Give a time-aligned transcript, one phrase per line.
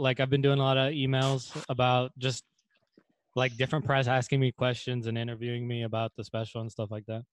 [0.00, 2.44] like I've been doing a lot of emails about just
[3.36, 7.06] like different press asking me questions and interviewing me about the special and stuff like
[7.06, 7.24] that.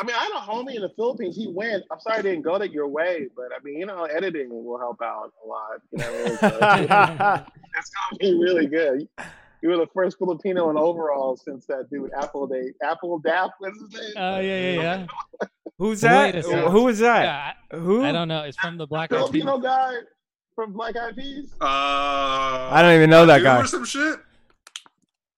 [0.00, 1.36] I mean, I had a homie in the Philippines.
[1.36, 1.84] He went.
[1.90, 4.78] I'm sorry I didn't go that your way, but I mean, you know, editing will
[4.78, 5.80] help out a lot.
[5.92, 6.88] You know, what I mean?
[6.88, 9.08] So, it's gonna be really good.
[9.62, 13.50] You were the first Filipino in overall since that dude Apple Day Apple Dap.
[13.58, 14.12] What's his name?
[14.16, 15.06] Oh yeah, yeah, yeah.
[15.78, 16.34] Who's that?
[16.44, 17.56] Who is that?
[17.70, 18.02] yeah Who?
[18.02, 18.42] I, I don't know.
[18.42, 19.42] It's from the Black Eyed Peas.
[19.42, 19.94] Filipino guy
[20.54, 21.52] from Black Eyed Peas.
[21.60, 23.60] Uh, I don't even know that guy.
[23.60, 24.18] Or some shit.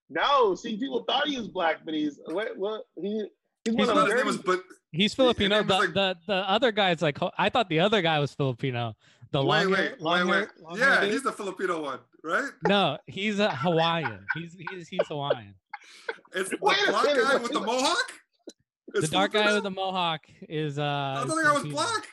[0.09, 2.57] No, see, people thought he was black, but he's what?
[2.57, 2.83] What?
[2.95, 3.25] He,
[3.65, 5.63] he's He's one of his name was, but He's Filipino.
[5.63, 8.95] The, like- the the other guy's like I thought the other guy was Filipino.
[9.31, 10.33] The wait, long wait, hair, wait, long wait.
[10.35, 12.49] hair, long Yeah, hair he's the Filipino one, right?
[12.65, 14.25] no, he's a Hawaiian.
[14.35, 15.53] He's he's he's Hawaiian.
[16.33, 17.65] It's the Wait black guy with the wait.
[17.65, 18.11] mohawk.
[18.93, 20.83] The Is dark guy with the mohawk is uh.
[20.83, 22.07] I is thought that guy was black.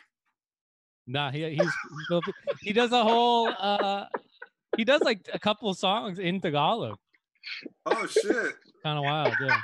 [1.07, 1.73] Nah, he he's,
[2.09, 2.21] he's
[2.61, 4.07] he does a whole uh
[4.77, 6.97] he does like a couple songs in Tagalog.
[7.87, 8.55] Oh shit!
[8.83, 9.61] Kind of wild, yeah.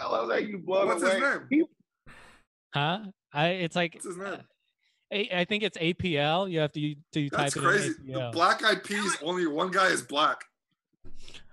[0.00, 1.20] I love that you blow What's away.
[1.20, 1.64] his name?
[2.72, 3.00] Huh?
[3.32, 4.40] I it's like What's his name?
[5.12, 6.50] I, I think it's APL.
[6.50, 7.90] You have to to That's type crazy.
[7.90, 9.16] it in The Black Eyed Peas.
[9.22, 10.44] Only one guy is black.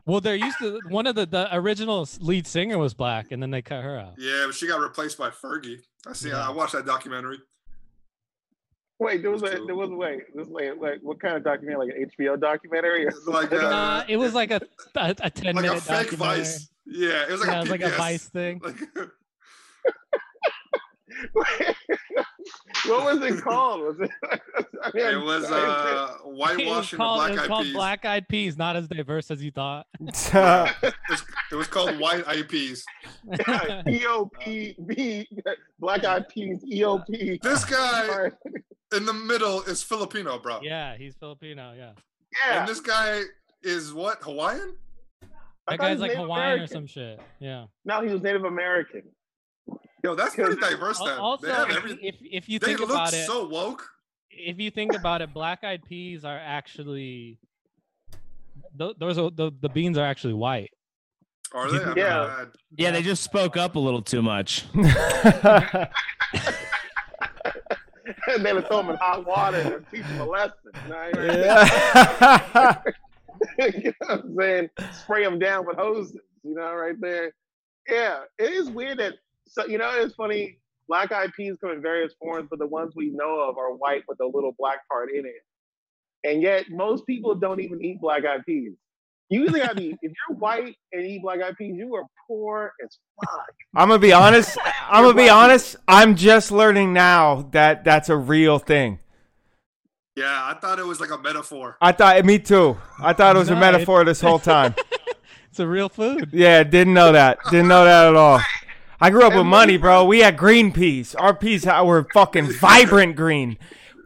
[0.06, 3.52] Well, there used to one of the the original lead singer was black, and then
[3.52, 4.16] they cut her out.
[4.18, 5.80] Yeah, but she got replaced by Fergie.
[6.08, 6.30] I see.
[6.30, 6.48] Yeah.
[6.48, 7.38] I watched that documentary.
[9.00, 10.22] Wait, there was a there was a wait.
[10.36, 11.88] This wait, like what kind of documentary?
[11.88, 13.06] Like an HBO documentary?
[13.06, 14.62] Or Like, uh, Nah, it was like a
[14.96, 16.38] a, a ten like a minute fake documentary.
[16.38, 16.70] Vice.
[16.86, 18.62] Yeah, it was like yeah, a it was like a Vice thing.
[18.64, 18.76] Like,
[22.88, 23.82] what was it called?
[23.82, 24.10] Was it?
[24.84, 27.48] I mean, it was sorry, uh, It was whitewashing the called, Black it was Eyed
[27.48, 27.74] called Peas.
[27.74, 29.88] Black Eyed Peas, not as diverse as you thought.
[30.00, 32.84] It was, it was called White Eyed Peas.
[33.30, 35.26] EOP,
[35.80, 37.42] Black Eyed Peas, E EOP.
[37.42, 38.32] This guy
[38.96, 40.60] in the middle is Filipino, bro.
[40.62, 41.74] yeah, he's Filipino.
[41.78, 41.92] Yeah,
[42.46, 43.22] Yeah, And this guy
[43.62, 44.76] is what Hawaiian?
[45.68, 47.20] I that guy's like Native Hawaiian or some shit.
[47.40, 47.66] Yeah.
[47.86, 49.04] No, he was Native American.
[50.04, 51.00] Yo, that's pretty diverse.
[51.00, 53.48] Al- Then Also, they have if, every, if if you think look about it, so
[53.48, 53.88] woke.
[54.30, 57.40] if you think about it, Black Eyed Peas are actually
[58.78, 60.72] th- those are the, the beans are actually white.
[61.54, 61.78] Are they?
[61.84, 62.10] I've Yeah.
[62.20, 64.66] never Yeah, they just spoke up a little too much.
[64.74, 64.90] and
[68.46, 70.54] they would throw him in hot water and teach him a lesson.
[70.84, 71.34] You know what I mean?
[73.60, 73.60] Yeah.
[73.84, 74.70] you know what I'm saying?
[74.92, 77.32] Spray them down with hoses, you know, right there.
[77.90, 79.14] Yeah, it is weird that,
[79.54, 80.58] so, you know, it's funny.
[80.90, 84.04] Black eyed peas come in various forms, but the ones we know of are white
[84.08, 85.46] with a little black part in it.
[86.26, 88.74] And yet, most people don't even eat black eyed peas.
[89.30, 92.74] You either gotta be, if you're white and eat black eyed peas, you are poor
[92.84, 93.54] as fuck.
[93.76, 94.58] I'm gonna be honest.
[94.90, 95.76] I'm gonna be honest.
[95.88, 99.00] I'm just learning now that that's a real thing.
[100.16, 101.78] Yeah, I thought it was like a metaphor.
[101.82, 102.78] I thought me too.
[103.00, 104.76] I thought it was a No, metaphor this whole time.
[105.54, 106.32] It's a real food.
[106.34, 107.38] Yeah, didn't know that.
[107.52, 108.42] Didn't know that at all.
[109.04, 110.06] I grew up with money, bro.
[110.06, 111.14] We had green peas.
[111.14, 113.58] Our peas were fucking vibrant green.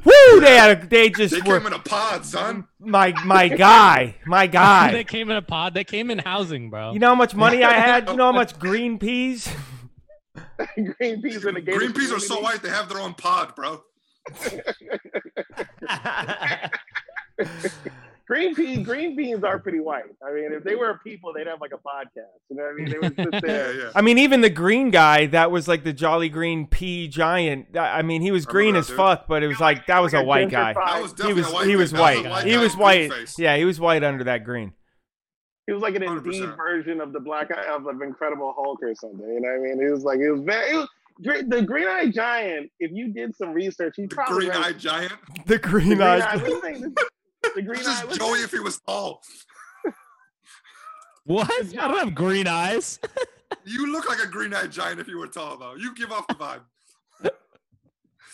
[0.04, 0.40] Woo!
[0.42, 0.72] They had.
[0.72, 2.68] A, they just They were came in a pod, son.
[2.80, 4.92] my my guy, my guy.
[4.94, 5.76] they came in a pod.
[5.76, 6.94] They came in housing, bro.
[6.94, 8.10] You know how much money I had?
[8.10, 9.48] You know how much green peas?
[10.76, 13.54] green peas in the gated Green peas are so white they have their own pod,
[13.56, 13.84] bro.
[18.28, 20.04] Green peas, green beans are pretty white.
[20.22, 22.28] I mean, if they were people, they'd have like a podcast.
[22.50, 22.90] You know what I mean?
[22.90, 23.74] They would sit there.
[23.80, 23.92] yeah.
[23.96, 27.78] I mean, even the green guy that was like the Jolly Green pea giant.
[27.78, 28.98] I I mean, he was green remember as dude.
[28.98, 30.74] fuck, but it was like that was a Like white guy.
[30.74, 32.30] That was He was a white he was That a white.
[32.30, 33.12] white He was white.
[33.38, 34.74] Yeah, he was white under that green.
[35.66, 36.26] He was like an 100%.
[36.26, 39.20] Indeed version of the Black Eye of of Incredible Hulk or something.
[39.26, 39.82] You know what I mean?
[39.88, 40.72] It was like it was very.
[40.72, 40.90] It was,
[41.48, 42.70] the Green Eye Giant.
[42.80, 45.14] If you did some research, he The probably green ran- eyed giant.
[45.46, 46.42] The the green Green Eye.
[47.46, 47.54] eyes.
[47.54, 47.56] What's his name?
[47.56, 48.08] The Green This Eye.
[48.12, 49.22] is Joey if he was tall.
[51.26, 51.52] What?
[51.52, 53.00] I don't have green eyes.
[53.66, 55.76] You look like a green eyed giant if you were tall, though.
[55.76, 56.62] You give off the vibe.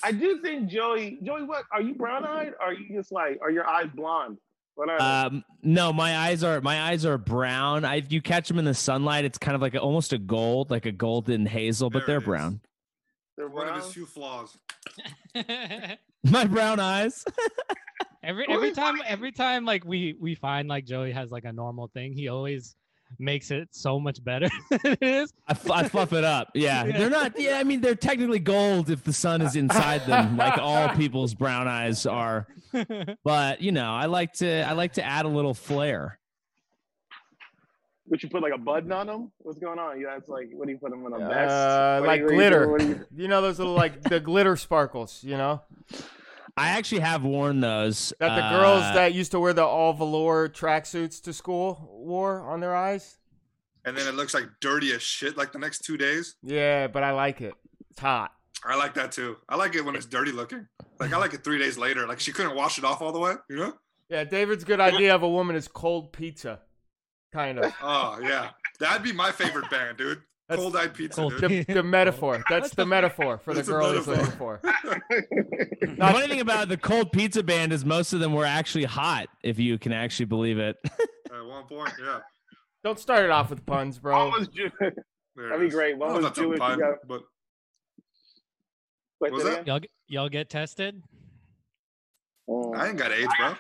[0.04, 1.20] I do think Joey.
[1.24, 2.54] Joey, what are you brown eyed?
[2.60, 3.40] Or are you just like?
[3.42, 4.38] Are your eyes blonde?
[4.76, 5.04] What are they?
[5.36, 7.86] Um, no, my eyes are my eyes are brown.
[7.86, 10.18] I, if you catch them in the sunlight, it's kind of like a, almost a
[10.18, 12.60] gold, like a golden hazel, but There they're brown.
[13.38, 14.58] They're One of his few flaws.
[16.24, 17.24] My brown eyes.
[18.24, 21.88] Every every time every time like we we find like Joey has like a normal
[21.94, 22.76] thing, he always
[23.20, 25.32] makes it so much better than it is.
[25.48, 26.50] I, f- I fluff it up.
[26.56, 26.86] Yeah.
[26.86, 26.98] Yeah.
[26.98, 27.40] they're not.
[27.40, 31.34] Yeah, I mean they're technically gold if the sun is inside them, like all people's
[31.36, 32.48] brown eyes are.
[33.24, 36.18] But you know, I like to I like to add a little flair.
[38.10, 39.32] Would you put like a button on them?
[39.40, 40.00] What's going on?
[40.00, 41.52] Yeah, it's like what do you put them in a vest?
[41.52, 42.78] Uh, like you- what you glitter.
[42.80, 45.24] You- You know those little like the glitter sparkles.
[45.24, 45.62] You know.
[46.56, 48.14] I actually have worn those.
[48.20, 52.42] That the girls Uh, that used to wear the all velour tracksuits to school wore
[52.42, 53.18] on their eyes.
[53.86, 56.36] And then it looks like dirty as shit like the next two days.
[56.44, 57.54] Yeah, but I like it.
[57.90, 58.32] It's hot.
[58.64, 59.38] I like that too.
[59.50, 60.68] I like it when it's dirty looking.
[61.00, 62.08] Like I like it three days later.
[62.08, 63.74] Like she couldn't wash it off all the way, you know?
[64.10, 66.60] Yeah, David's good idea of a woman is cold pizza,
[67.34, 67.74] kind of.
[67.82, 68.52] Oh yeah.
[68.80, 70.22] That'd be my favorite band, dude.
[70.56, 71.34] That's- Cold eyed pizza, Cold.
[71.40, 72.44] The, the metaphor.
[72.50, 74.62] That's the metaphor for the That's a girl he's looking for.
[75.82, 79.28] The funny thing about the cold pizza band is most of them were actually hot,
[79.44, 80.76] if you can actually believe it.
[80.84, 82.20] At one point, yeah.
[82.84, 84.18] Don't start it off with puns, bro.
[84.30, 85.98] One was Jew- That'd be great.
[85.98, 87.24] One was don't know if that's a Jewish, Pun, got- but...
[89.20, 89.66] Wait, was that?
[89.68, 91.02] Y'all, get- y'all get tested?
[92.50, 92.76] Mm.
[92.78, 93.56] I ain't got AIDS, bro.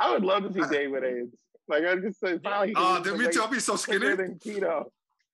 [0.00, 1.36] I would love to see Dave with AIDS.
[1.68, 2.72] Like I just say, finally.
[2.76, 3.42] Oh, dude, me too.
[3.42, 4.14] I'll be so skinny.
[4.14, 4.84] Than keto.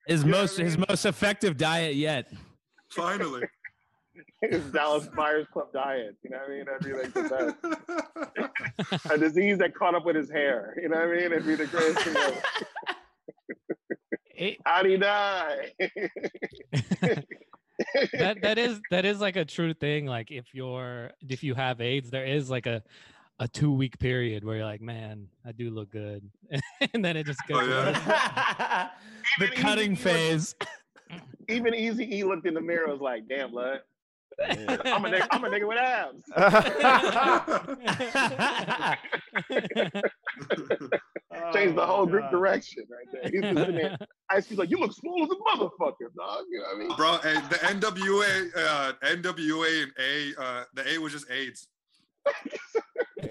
[0.07, 2.33] His Yeah, most I his most effective diet yet.
[2.91, 3.43] Finally.
[4.43, 6.17] His Dallas Buyers Club diet.
[6.23, 6.65] You know what I mean?
[6.67, 7.23] That'd be like the
[8.93, 9.11] best.
[9.13, 10.77] A disease that caught up with his hair.
[10.83, 11.33] You know what I mean?
[11.33, 12.43] It'd be the greatest thing ever.
[14.35, 15.73] It, How'd he die?
[18.13, 20.07] that that is that is like a true thing.
[20.07, 22.83] Like if you're if you have AIDS, there is like a
[23.43, 26.23] a two week period where you're like, man, I do look good,
[26.95, 27.65] and then it just goes.
[27.65, 28.91] Oh, yeah.
[29.41, 30.55] the Even cutting Easy E looked- phase.
[31.49, 33.81] Even Easy E looked in the mirror and was like, damn, blood.
[34.41, 36.25] I'm a nigga, I'm a nigga with abs.
[41.53, 43.31] Changed the whole group direction right there.
[43.31, 43.99] He's just in there.
[44.31, 46.45] Ice Cube's like, you look swole as a motherfucker, dog.
[46.51, 46.97] You know what I mean?
[46.97, 51.69] Bro, and the NWA, uh, NWA and A, uh, the A was just AIDS.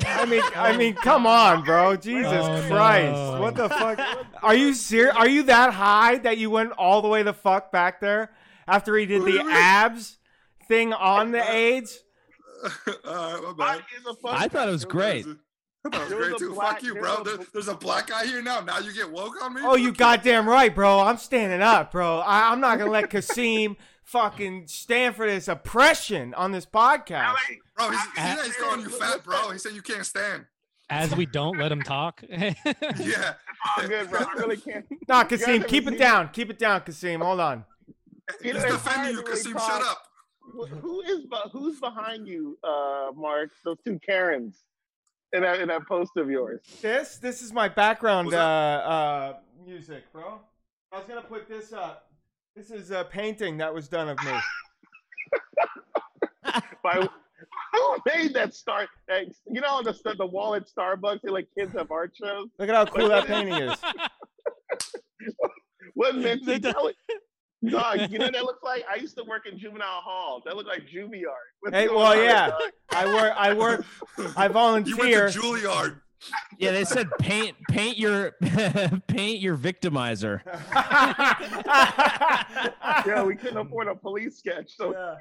[0.06, 1.96] I mean, I mean, come on, bro.
[1.96, 3.14] Jesus Oh, Christ.
[3.14, 3.42] no.
[3.42, 4.00] What the fuck?
[4.44, 5.16] Are you serious?
[5.16, 8.32] Are you that high that you went all the way the fuck back there
[8.68, 10.18] after he did the abs
[10.68, 12.04] thing on the AIDS?
[12.64, 12.70] uh,
[13.06, 13.84] my Why bad.
[14.00, 15.26] is a fuck- I thought it was great.
[15.84, 16.54] I thought it was great too.
[16.54, 17.22] black- Fuck you, bro.
[17.24, 18.62] was a- there's a black guy here now.
[18.62, 19.62] Now you get woke on me?
[19.64, 21.00] Oh, you Fuck goddamn right, bro.
[21.00, 22.20] I'm standing up, bro.
[22.20, 27.34] I, I'm not gonna let Kasim fucking stand for this oppression on this podcast.
[27.88, 29.50] Bro, he's, I- he's, he's calling you fat, bro.
[29.52, 30.46] He said you can't stand.
[30.90, 32.22] As we don't let him talk.
[32.30, 33.34] Yeah.
[33.78, 34.20] Oh, good, bro.
[34.22, 34.86] I really can't.
[35.08, 36.30] Nah, guys Kasim, keep it down.
[36.34, 37.22] Keep it down, Kasim.
[37.22, 37.64] Hold on.
[38.44, 39.54] You know, He's defending you, really Kasim.
[39.54, 40.04] Shut up.
[40.82, 43.52] Who is be- who's behind you, uh, Mark?
[43.64, 44.64] Those two Karens
[45.32, 46.60] in that in that post of yours.
[46.82, 49.34] This this is my background uh, uh,
[49.66, 50.40] music, bro.
[50.92, 52.10] I was gonna put this up.
[52.56, 54.34] This is a painting that was done of me.
[56.84, 57.08] By
[57.74, 58.90] who made that start?
[59.08, 61.22] That, you know the the wall at Starbucks.
[61.24, 62.48] They like kids have art shows.
[62.58, 63.78] Look at how cool that painting is.
[65.94, 66.96] What meant They to tell it?
[67.70, 68.84] Dog, you know what that looks like?
[68.92, 70.42] I used to work in juvenile hall.
[70.46, 71.38] That looked like juvie art.
[71.60, 72.50] What's Hey, well, yeah.
[72.90, 73.34] I work.
[73.38, 73.86] I work.
[74.36, 74.96] I volunteer.
[74.96, 76.02] You went to Juilliard.
[76.58, 78.32] Yeah, they said paint paint your
[79.08, 80.42] paint your victimizer.
[83.06, 85.16] Yeah, we couldn't afford a police sketch, so Yeah.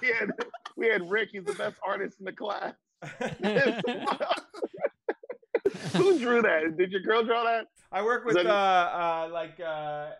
[0.00, 0.30] we had
[0.76, 1.30] we had Rick.
[1.32, 2.74] He's the best artist in the class.
[5.94, 6.76] Who drew that?
[6.76, 7.66] Did your girl draw that?
[7.90, 10.10] I work with Is uh, uh like uh,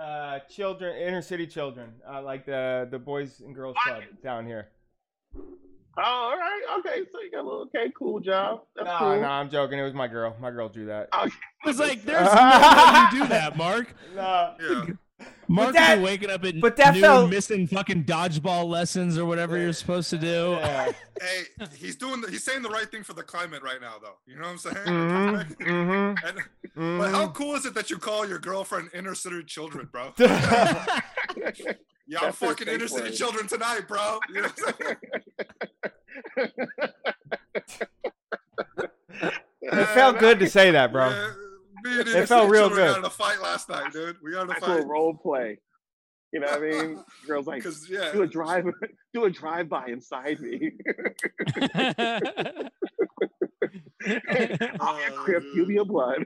[0.00, 4.68] uh children, inner city children, uh, like the the boys and girls club down here.
[6.00, 7.02] Oh, all right, okay.
[7.10, 8.62] So you got a little okay, cool job.
[8.76, 9.20] That's No, cool.
[9.20, 9.80] no, I'm joking.
[9.80, 10.36] It was my girl.
[10.40, 11.08] My girl drew that.
[11.12, 11.28] Oh,
[11.64, 13.92] I was like, there's no way you do that, Mark.
[14.14, 14.54] No.
[14.60, 14.84] Yeah.
[15.48, 19.24] Mark that- be waking up at but that noon, felt- missing fucking dodgeball lessons or
[19.24, 20.56] whatever you're supposed to do.
[20.60, 20.92] Yeah.
[21.20, 22.20] Hey, he's doing.
[22.20, 24.18] The, he's saying the right thing for the climate right now, though.
[24.24, 24.76] You know what I'm saying?
[24.76, 25.62] Mm-hmm.
[25.64, 26.26] Mm-hmm.
[26.28, 27.32] And, but how mm-hmm.
[27.32, 30.12] cool is it that you call your girlfriend inner city children, bro?
[30.16, 31.70] mm-hmm.
[32.08, 34.18] Yeah, I'm fucking inner city children tonight, bro.
[34.28, 34.96] You know what I'm saying?
[39.60, 41.08] It felt good to say that, bro.
[41.08, 41.32] Yeah,
[41.84, 42.92] me and It felt real children good.
[42.92, 44.16] Got in a fight last night, dude.
[44.22, 45.58] We got in a That's a fight role play.
[46.32, 47.04] You know what I mean?
[47.26, 48.66] Girls like yeah, do a drive,
[49.14, 50.72] do a drive by inside me.
[54.06, 56.24] I'll be a Oh, crip, you be a blood.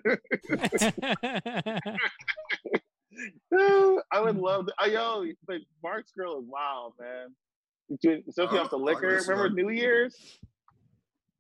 [3.52, 4.72] I would love to.
[4.80, 7.34] Oh, yo, but Mark's girl is wild, man.
[8.00, 9.20] Dude, Especially Oh, off the liquor.
[9.26, 9.50] Remember.
[9.50, 10.38] New Year's?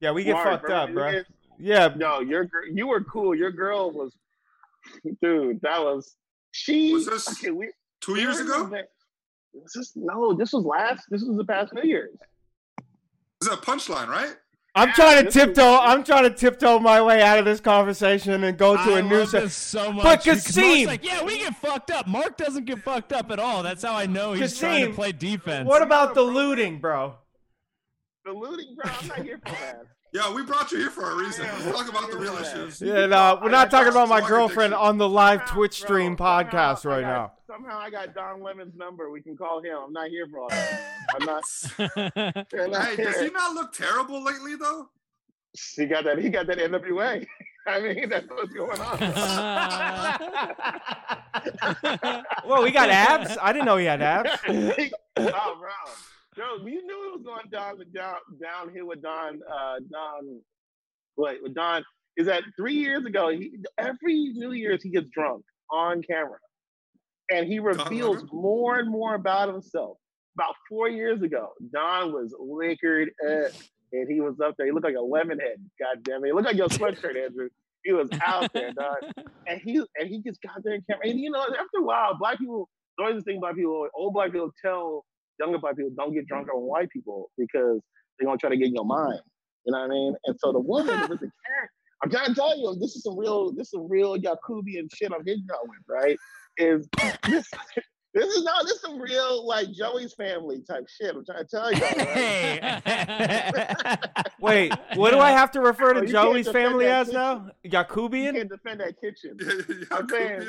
[0.00, 1.10] Yeah, we get Mark, fucked up, New bro.
[1.10, 1.26] Year's?
[1.58, 3.34] Yeah, No, your you were cool.
[3.34, 4.16] Your girl was,
[5.22, 5.60] dude.
[5.60, 6.16] That was
[6.50, 6.92] she.
[6.92, 8.68] Was this okay, we, two years ago.
[9.54, 10.34] This is no.
[10.34, 11.04] This was last.
[11.08, 12.10] This was the past New Year's.
[13.40, 14.34] Is that a punchline, right?
[14.74, 15.78] I'm trying to tiptoe.
[15.80, 19.02] I'm trying to tiptoe my way out of this conversation and go to I a
[19.02, 19.18] new.
[19.18, 20.02] love se- this so much.
[20.02, 22.06] But because Mark's Kasim- like, yeah, we get fucked up.
[22.06, 23.62] Mark doesn't get fucked up at all.
[23.62, 25.68] That's how I know he's trying to play defense.
[25.68, 27.16] What about the looting, bro?
[28.24, 28.90] the looting, bro.
[29.00, 29.82] I'm not here for that.
[30.12, 31.46] Yeah, we brought you here for a reason.
[31.46, 31.58] Yeah.
[31.64, 32.82] Let's talk about the real issues.
[32.82, 34.88] Yeah, no, we're not talking about my girlfriend addiction.
[34.88, 37.32] on the live Somehow, Twitch stream somehow podcast I right got- now.
[37.46, 39.10] Somehow I got Don Lemon's number.
[39.10, 39.76] We can call him.
[39.86, 40.80] I'm not here for all that.
[41.14, 41.44] I'm not.
[41.78, 41.90] I'm
[42.70, 43.24] not Hey, does here.
[43.24, 44.88] he not look terrible lately though?
[45.76, 46.18] He got that.
[46.18, 47.26] He got that NWA.
[47.66, 48.98] I mean, that's what's going on.
[52.46, 53.36] Well, we got abs.
[53.40, 54.30] I didn't know he had abs.
[54.46, 55.70] oh, bro.
[56.36, 59.40] Joe, you knew it was going down down downhill with Don.
[59.50, 60.40] Uh, Don,
[61.16, 61.84] wait, with Don
[62.16, 63.28] is that three years ago?
[63.28, 66.38] He every New Year's he gets drunk on camera,
[67.30, 69.98] and he reveals more and more about himself.
[70.36, 73.52] About four years ago, Don was liquored up,
[73.92, 74.66] and he was up there.
[74.66, 75.58] He looked like a lemon head.
[75.78, 76.28] God damn it!
[76.28, 77.48] He looked like your sweatshirt, Andrew.
[77.84, 78.98] He was out there, dog.
[79.46, 81.08] And he and he just got there and camera.
[81.08, 82.68] And you know, after a while, black people.
[82.98, 85.06] The this thing black people, old black people tell
[85.38, 86.56] younger black people don't get drunk mm-hmm.
[86.56, 87.80] on white people because
[88.18, 89.10] they're gonna try to get in your mm-hmm.
[89.10, 89.20] mind.
[89.64, 90.14] You know what I mean?
[90.24, 91.70] And so the woman with the carrot,
[92.02, 95.12] I'm trying to tell you, this is some real, this is some real Yakubian shit
[95.14, 96.16] I'm hitting out with, right?
[96.58, 96.88] Is
[97.28, 97.48] this
[98.14, 101.14] this is no, this is some real like Joey's family type shit.
[101.14, 101.78] I'm trying to tell you.
[101.78, 102.78] Hey.
[104.40, 107.12] Wait, what do I have to refer Oh, to you can't Joey's family that as
[107.12, 107.48] now?
[107.62, 108.34] You Yakubian?
[108.34, 109.38] can't defend that kitchen.
[109.90, 110.48] I'm saying-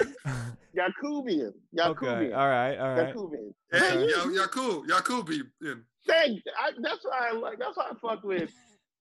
[0.76, 1.52] Yakubian.
[1.78, 1.90] Yakubian.
[1.92, 3.16] Okay, all right, all right.
[3.16, 3.54] Yakubian.
[3.72, 5.42] Hey, Man, you- Yakub, Yakubi.
[5.62, 5.84] in.
[6.08, 6.42] Thank.
[6.60, 7.60] I, that's why I like.
[7.60, 8.52] That's why I fuck with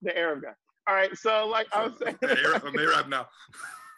[0.03, 0.53] the Arab guy.
[0.87, 3.27] All right, so like I was saying, Arab- I'm Arab now.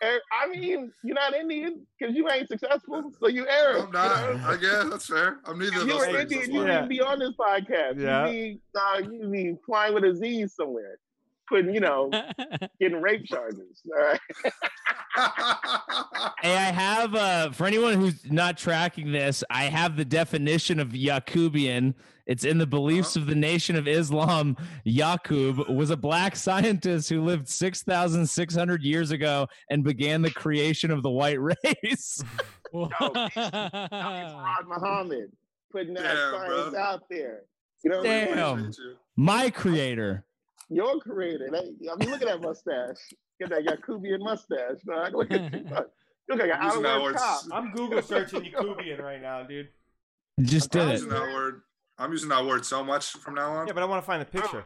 [0.05, 3.85] Arab- I mean, you're not Indian because you ain't successful, so you Arab.
[3.87, 4.29] I'm not.
[4.33, 4.47] You, know?
[4.47, 5.39] I guess that's fair.
[5.45, 6.31] I'm neither if of you those were things.
[6.31, 6.65] Indian, you why.
[6.67, 6.73] Yeah.
[6.73, 7.99] wouldn't be on this podcast.
[7.99, 8.27] Yeah.
[8.27, 10.97] You need, be, uh, you'd be flying with a Z somewhere,
[11.47, 12.09] putting, you know,
[12.79, 13.81] getting rape charges.
[13.97, 14.19] All right.
[16.41, 20.89] Hey, I have uh for anyone who's not tracking this, I have the definition of
[20.89, 21.93] Yakubian.
[22.27, 24.57] It's in the beliefs of the Nation of Islam.
[24.85, 31.01] Yaqub was a black scientist who lived 6,600 years ago and began the creation of
[31.01, 32.21] the white race.
[32.73, 32.91] Rod
[34.67, 35.31] Muhammad
[35.71, 36.79] putting that Damn, science bro.
[36.81, 37.41] out there.
[37.83, 38.35] You know, what I mean?
[38.35, 38.71] Damn.
[39.15, 40.25] My creator.
[40.69, 41.47] Your creator.
[41.51, 42.97] That, I mean, look at that mustache.
[43.39, 44.81] Get that Yakubian mustache.
[44.85, 45.13] Dog.
[45.13, 45.59] Look at you.
[46.29, 47.15] look like an I'm that out word.
[47.15, 47.41] cop.
[47.51, 49.69] I'm Google searching Yakubian right now, dude.
[50.41, 50.93] Just I'm did it.
[50.93, 51.61] using that word.
[51.97, 53.67] I'm using that word so much from now on.
[53.67, 54.65] Yeah, but I want to find the picture.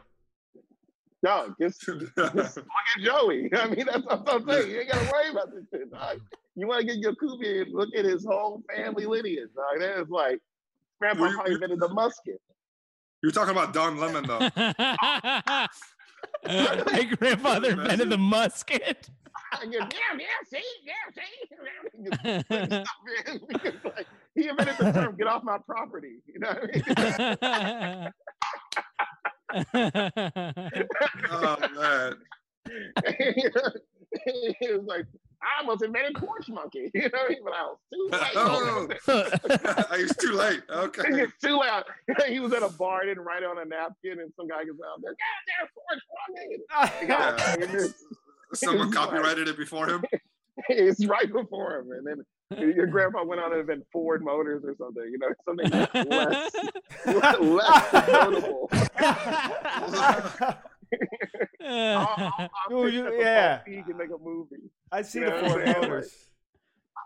[1.22, 2.56] No, just, just look at
[3.02, 3.50] Joey.
[3.54, 4.70] I mean, that's what I'm saying.
[4.70, 5.92] You ain't got to worry about this shit.
[5.92, 6.18] Dog.
[6.56, 9.50] You want to get Yakubian, look at his whole family lineage.
[9.54, 9.80] Dog.
[9.80, 10.40] That is like,
[10.98, 12.40] Grandpa Well, you- probably you- invented the musket.
[13.22, 14.38] You're talking about Don Lemon though.
[16.46, 19.10] My grandfather invented the musket.
[19.52, 22.84] I go, yeah, yeah, see, yeah, see.
[23.84, 26.22] Like, he invented the term, get off my property.
[26.26, 26.70] You know what
[27.42, 28.12] I mean?
[31.30, 32.14] Oh man.
[34.26, 35.06] it was like,
[35.42, 36.90] I almost invented porch monkey.
[36.94, 37.38] You know what I mean?
[37.44, 38.32] But I was too late.
[38.36, 40.62] Oh, I was too late.
[40.70, 41.22] Okay.
[41.22, 41.84] It's too loud.
[42.28, 44.76] he was at a bar, didn't write it on a napkin, and some guy goes
[44.86, 46.62] out there, God damn porch monkey.
[46.70, 48.04] Ah, And it's-
[48.52, 50.02] Someone It's like- copyrighted it before him.
[50.68, 51.92] It's right before him.
[51.92, 52.24] And then
[52.76, 55.70] your grandpa went on to invent Ford Motors or something, you know, something
[56.10, 56.52] less,
[57.40, 58.68] less notable.
[61.62, 62.32] I'll, I'll,
[62.70, 63.56] I'll Dude, you- that yeah.
[63.58, 64.70] Paul Feig and make a movie.
[64.92, 65.80] I see You the know what Ford I'm saying?
[65.90, 66.14] Motors.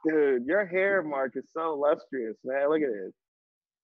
[0.07, 2.69] Dude, your hair mark is so lustrous, man.
[2.69, 3.15] Look at it.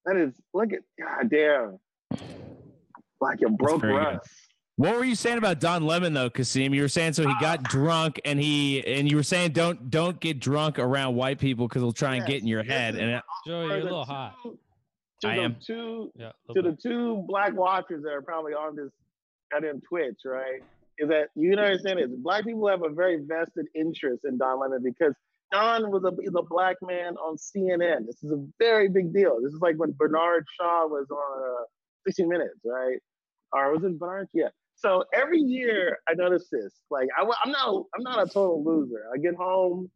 [0.05, 1.79] That is, look at, god damn.
[3.19, 4.29] Like your broke very rust.
[4.77, 6.73] What were you saying about Don Lemon though, Kasim?
[6.73, 7.67] You were saying so he got ah.
[7.69, 11.83] drunk and he and you were saying don't don't get drunk around white people because
[11.83, 12.93] they'll try and get in your Yes, head.
[12.95, 14.35] this And it- Joey, you're a To the little hot.
[15.21, 15.55] To I the am.
[15.63, 16.29] two Yeah.
[16.29, 18.89] to little the two black watchers that are probably on this
[19.53, 20.61] and in Twitch, right?
[20.97, 24.81] Is that you understand is black people have a very vested interest in Don Lemon
[24.83, 25.13] because
[25.51, 28.05] Don was a a black man on CNN.
[28.05, 29.39] This is a very big deal.
[29.41, 31.63] This is like when Bernard Shaw was on uh,
[32.07, 32.99] 60 Minutes, right?
[33.53, 34.27] Or was it Bernard?
[34.33, 34.49] Yeah.
[34.75, 36.73] So every year I notice this.
[36.89, 39.03] Like I, am not I'm not a total loser.
[39.13, 39.89] I get home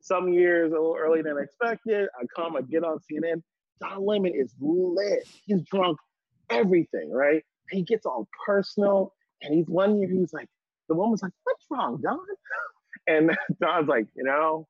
[0.00, 2.08] some years a little earlier than expected.
[2.20, 3.42] I come, I get on CNN.
[3.80, 5.26] Don Lemon is lit.
[5.44, 5.98] He's drunk
[6.50, 7.42] everything, right?
[7.72, 9.14] He gets all personal.
[9.42, 10.48] And he's one year, he's like,
[10.88, 12.18] the woman's like, what's wrong, Don?
[13.08, 14.68] And Don's like, you know,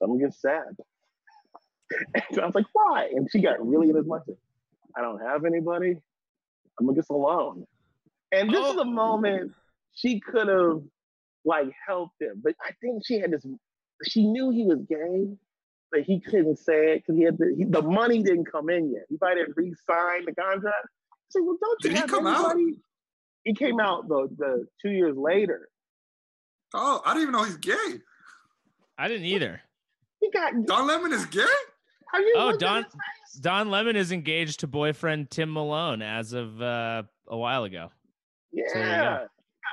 [0.00, 0.74] something gets sad.
[2.14, 3.10] And Don's like, why?
[3.14, 4.24] And she got really in his mind.
[4.96, 5.96] I don't have anybody.
[6.78, 7.64] I'm just alone.
[8.32, 8.84] And this is a oh.
[8.84, 9.52] moment
[9.92, 10.82] she could have
[11.44, 12.40] like helped him.
[12.42, 13.46] But I think she had this,
[14.06, 15.28] she knew he was gay,
[15.90, 18.92] but he couldn't say it because he had the, he, the money didn't come in
[18.92, 19.04] yet.
[19.08, 20.88] He probably didn't re-sign the contract.
[21.30, 22.56] Said, well, don't you Did he have come out?
[23.44, 25.68] He came out the, the two years later.
[26.74, 28.00] Oh, I didn't even know he's gay.
[28.98, 29.60] I didn't either.
[30.20, 30.52] He got.
[30.66, 31.40] Don Lemon is gay.
[32.12, 32.86] Have you Oh, Don-
[33.40, 37.90] Don Lemon is engaged to boyfriend Tim Malone as of uh, a while ago.
[38.52, 39.28] Yeah, there you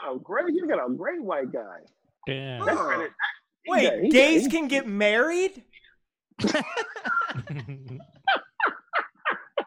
[0.09, 0.53] got a great.
[0.53, 1.79] He got a great white guy.
[2.27, 2.65] Damn.
[2.65, 2.83] That's Oh.
[2.85, 3.11] credit.
[3.63, 5.63] He Wait, got- he got- gays he- can get married?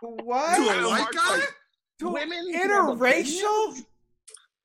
[0.01, 0.57] What?
[0.57, 1.41] To a white guy?
[2.01, 3.83] Like, To women interracial?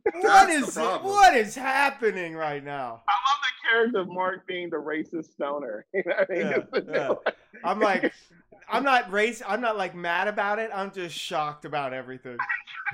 [0.06, 1.13] What That's the is problem.
[1.13, 3.04] what is happening right now?
[3.08, 5.86] I love the character of Mark being the racist stoner.
[5.94, 6.46] You know what I mean?
[6.74, 7.32] Yeah, yeah.
[7.63, 8.12] I'm like,
[8.70, 9.41] I'm not race.
[9.46, 10.72] I'm not like mad about it.
[10.74, 12.38] I'm just shocked about everything.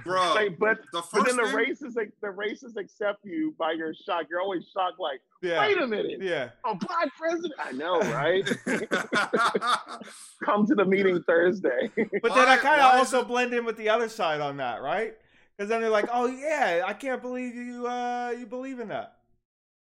[0.03, 3.71] Bro, like, but the but then the thing, racists like, the racists accept you by
[3.71, 4.25] your shock.
[4.29, 6.49] You're always shocked, like, Yeah, wait a minute, yeah.
[6.65, 7.53] a black president?
[7.59, 8.45] I know, right?
[10.45, 11.91] Come to the meeting Thursday.
[11.95, 14.57] But then I kind why of is also blend in with the other side on
[14.57, 15.15] that, right?
[15.57, 19.15] Because then they're like, "Oh yeah, I can't believe you uh you believe in that."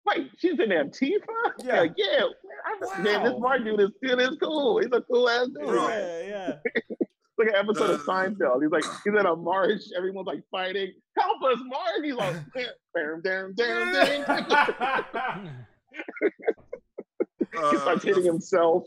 [0.06, 1.18] Wait, she's in Antifa?
[1.62, 1.80] Yeah.
[1.80, 2.24] Like, yeah.
[2.66, 3.38] I, Man, this Wow.
[3.38, 4.78] Mark dude is still is cool.
[4.78, 5.66] He's a cool ass dude.
[5.66, 5.88] Bro.
[5.88, 6.28] man.
[6.28, 8.62] Yeah, It's like an episode of Seinfeld.
[8.62, 9.80] He's like, he's at a march.
[9.96, 10.92] Everyone's like fighting.
[11.18, 12.04] Help us, Mark.
[12.04, 12.36] He's like,
[12.94, 14.50] damn, damn, damn, damn.
[14.52, 15.48] yeah.
[17.52, 18.84] he uh, starts hitting himself.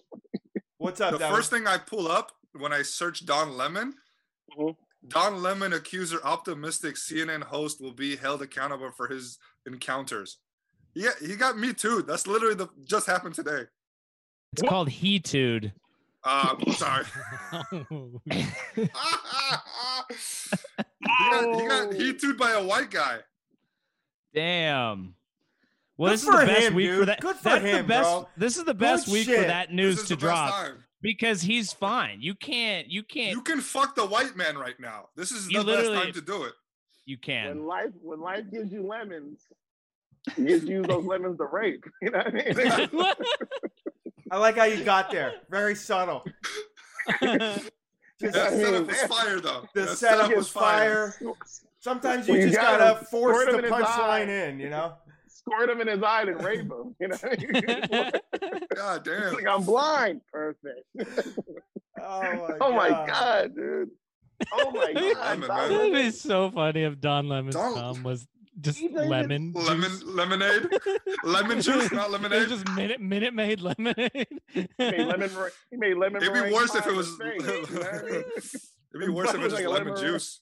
[0.78, 1.36] What's up, the Devin?
[1.36, 3.94] first thing I pull up when I search Don Lemon,
[4.58, 4.76] Mhm.
[5.08, 10.38] Don Lemon accuser optimistic CNN host will be held accountable for his encounters.
[10.98, 12.02] Yeah, he got me too.
[12.02, 13.66] That's literally the just happened today.
[14.54, 15.72] It's called Hetude.
[16.24, 17.06] Uh, sorry.
[17.62, 18.88] Oh, he
[21.06, 23.20] got, he got he tooed by a white guy.
[24.34, 25.14] Damn.
[25.98, 27.22] Well, Good this is the best him, week for that.
[27.22, 28.10] Good for that's the best.
[28.10, 28.30] bro.
[28.38, 29.40] This is the best Good week shit.
[29.42, 32.22] for that news to drop because he's fine.
[32.22, 32.88] You can't.
[32.88, 33.32] You can't.
[33.34, 35.10] You can fuck the white man right now.
[35.16, 36.54] This is the best literally- time to do it.
[37.06, 37.50] You can.
[37.50, 39.42] When life when life gives you lemons,
[40.36, 41.84] you just use those lemons to rape.
[42.02, 43.14] You know what I mean?
[44.32, 45.34] I like how you got there.
[45.50, 46.24] Very subtle.
[48.20, 49.66] That setup mean, was fire though.
[49.76, 51.14] The That setup setup was fire.
[51.80, 54.60] Sometimes you Well, you just gotta gotta force squirt the him in his punchline in,
[54.60, 54.94] you know.
[55.28, 56.96] Squirt him in his eye and rape him.
[57.00, 58.62] You know what I mean?
[58.76, 59.34] God It's damn.
[59.36, 60.22] like I'm blind.
[60.34, 60.84] Perfect.
[62.02, 63.08] Oh my Oh my god.
[63.08, 63.90] god, dude.
[64.52, 65.40] Oh my god.
[65.40, 65.70] Lemon, man.
[65.70, 68.28] That'd be so funny if Don Lemon's Don- cum was
[68.60, 69.54] just He didn't- lemon.
[69.54, 70.04] Lemon juice.
[70.04, 70.68] lemonade,
[71.24, 72.50] lemon juice, not It was lemonade.
[72.50, 74.28] just minute minute made lemonade.
[74.54, 75.34] He made lemon.
[75.36, 76.22] mer- He made lemon.
[76.24, 77.08] Eh, It'd be worse if it was.
[77.08, 78.24] his face, you know what I mean?
[78.94, 80.42] It'd be worse if it was Like just a lemon lemon- juice.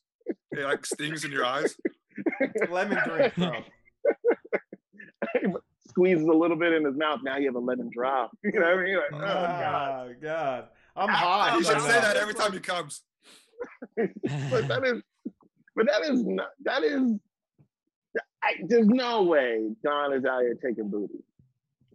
[0.52, 1.76] It like stings in your eyes.
[2.70, 3.62] Lemon drink, bro.
[5.90, 7.20] Squeezes a little bit in his mouth.
[7.24, 8.32] Now you have a lemon drop.
[8.44, 8.96] You know what I mean?
[8.98, 10.08] Like, oh ah, god.
[10.10, 10.68] Oh god.
[10.96, 11.58] I'm hot.
[11.58, 13.02] You should say uh, that every time he comes.
[13.96, 15.02] but that is,
[15.76, 16.50] but that is not.
[16.64, 17.02] That is.
[18.46, 21.24] I, there's no way Don is out here taking booty.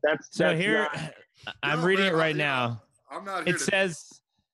[0.02, 1.14] That's So that's here, not-
[1.62, 2.82] I'm No, reading man, it right I'm- now.
[3.10, 3.64] I'm not here It to.
[3.64, 4.06] says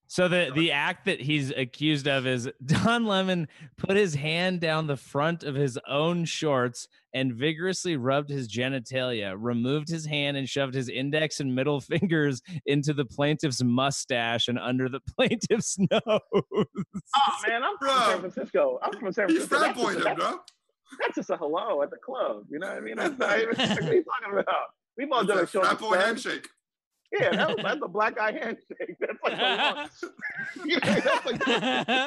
[0.09, 4.87] so the the act that he's accused of is Don Lemon put his hand down
[4.87, 10.49] the front of his own shorts and vigorously rubbed his genitalia, removed his hand and
[10.49, 16.01] shoved his index and middle fingers into the plaintiff's mustache and under the plaintiff's nose.
[16.07, 16.25] Oh
[17.47, 17.97] man, I'm from Bro.
[18.07, 18.79] San Francisco.
[18.83, 19.59] I'm from San He Francisco.
[19.59, 20.39] frat That's just, him, that's, bro.
[21.01, 22.44] That's just a hello at the club.
[22.51, 22.96] You know what I mean?
[22.96, 23.55] That's not even.
[23.57, 24.66] Like, what are you talking about?
[24.96, 25.64] We've all done a It's a show.
[25.64, 26.49] frat boy handshake.
[27.12, 28.96] Yeah, that was, that's a black eye handshake.
[29.01, 31.46] That's like the you know, that's like,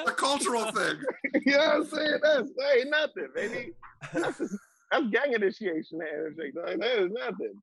[0.08, 0.98] A cultural thing.
[1.46, 2.20] you know what I'm saying?
[2.22, 3.72] That's that ain't nothing, baby.
[4.14, 4.56] That's, just,
[4.92, 6.54] that's gang initiation handshake.
[6.56, 7.54] Like, that is nothing.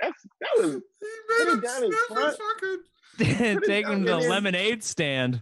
[0.00, 0.80] That's that was He
[1.28, 2.38] Put made it him down his front.
[3.16, 3.60] fucking.
[3.66, 5.40] Take him to the lemonade stand.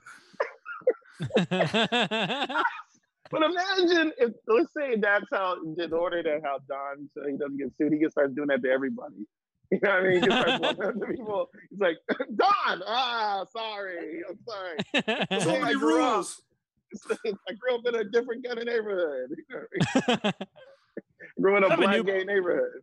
[3.32, 7.56] But imagine if let's say that's how in order that how Don so he doesn't
[7.56, 9.14] get sued, he just starts doing that to everybody.
[9.72, 10.12] You know what I mean?
[10.22, 11.50] He just starts walking up to people.
[11.70, 11.96] He's like,
[12.36, 15.40] Don, ah, sorry, I'm sorry.
[15.40, 16.42] So I many grew up- rules.
[17.24, 19.30] I grew up in a different kind of neighborhood.
[19.30, 20.32] You know I mean?
[21.40, 22.82] grew in a black new- gay neighborhood.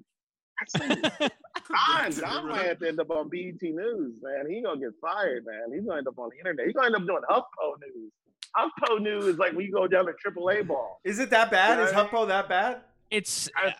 [0.79, 2.45] Don, Don Neighborhood.
[2.49, 4.49] might have to end up on BET News, man.
[4.49, 5.71] He gonna get fired, man.
[5.71, 6.65] He's gonna end up on the internet.
[6.65, 8.11] He's gonna end up doing HuffPo News.
[8.57, 10.99] HuffPo News is like when you go down to AAA ball.
[11.03, 11.79] Is it that bad?
[11.79, 12.05] Is Yeah.
[12.05, 12.81] HuffPo that bad?
[13.11, 13.71] It's I- uh,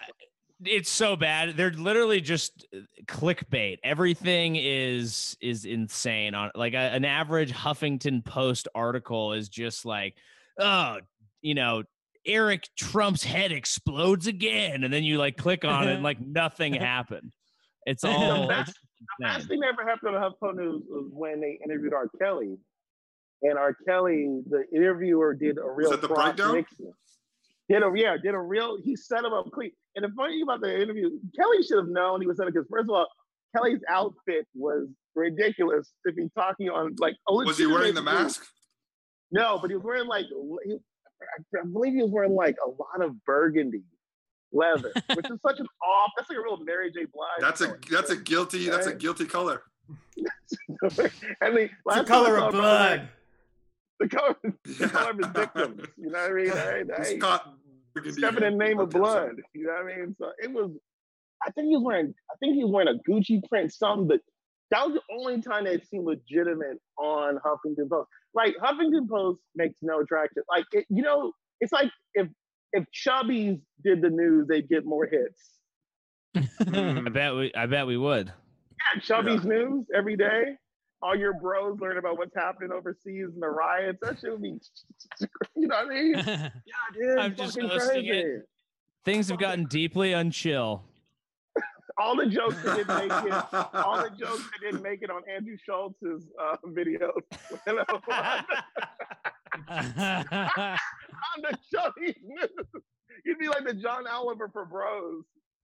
[0.66, 1.56] it's so bad.
[1.56, 3.78] They're literally just uh, clickbait.
[3.84, 10.16] Everything is is insane on like a, an average Huffington Post article is just like,
[10.60, 10.98] oh,
[11.42, 11.84] you know,
[12.26, 16.74] Eric Trump's head explodes again, and then you like click on it and like nothing
[16.74, 17.32] happened.
[17.86, 19.48] It's all best- it's Last insane.
[19.48, 22.10] thing that ever happened on HuffPo News was when they interviewed R.
[22.22, 22.58] Kelly.
[23.42, 23.76] And R.
[23.88, 26.54] Kelly, the interviewer, did a real it the breakdown?
[26.54, 26.94] mixing.
[27.70, 28.78] Did a yeah, did a real.
[28.84, 29.72] He set him up clean.
[29.96, 32.66] And the funny thing about the interview, Kelly should have known he was set because
[32.70, 33.08] first of all,
[33.56, 37.16] Kelly's outfit was ridiculous to be talking on like.
[37.28, 38.46] a Was he wearing the mask?
[39.32, 40.26] No, but he was wearing like
[40.66, 40.78] he,
[41.56, 43.84] I believe he was wearing like a lot of burgundy
[44.52, 46.12] leather, which is such an off.
[46.18, 47.06] That's like a real Mary J.
[47.14, 47.40] Blige.
[47.40, 49.62] That's a that's a guilty that's a guilty color.
[51.42, 53.10] I mean, It's the color of him, blood.
[54.04, 55.82] The color, the color victims.
[55.98, 56.52] You know what I mean?
[56.52, 57.54] Hey, He's hey, caught
[57.94, 59.42] burgundy stepping in the name of blood.
[59.54, 60.16] You know what I mean?
[60.18, 60.72] So it was.
[61.46, 62.14] I think he was wearing.
[62.32, 63.74] I think he was wearing a Gucci print.
[63.74, 64.22] Something but
[64.72, 68.08] that was the only time that it seemed legitimate on Huffington Post.
[68.34, 70.44] Like Huffington Post makes no traction.
[70.50, 72.28] Like it, you know, it's like if
[72.72, 75.60] if Chubbies did the news, they'd get more hits.
[76.36, 77.52] I bet we.
[77.54, 78.28] I bet we would.
[78.28, 80.56] Yeah, Chubby's news every day.
[81.02, 84.00] All your bros learn about what's happening overseas and the riots.
[84.02, 84.50] That should be,
[85.56, 86.14] you know what I mean?
[86.66, 87.18] Yeah, dude.
[87.20, 88.10] I'm just fucking crazy.
[88.10, 88.50] it.
[89.06, 90.82] Things have gotten deeply unchill.
[91.98, 93.34] All the jokes that didn't make it.
[93.74, 97.12] All the jokes that didn't make it on Andrew Schulz's uh, videos.
[97.68, 97.86] You know,
[99.70, 102.50] on the Chubby's news.
[103.26, 105.24] You'd be like the John Oliver for bros.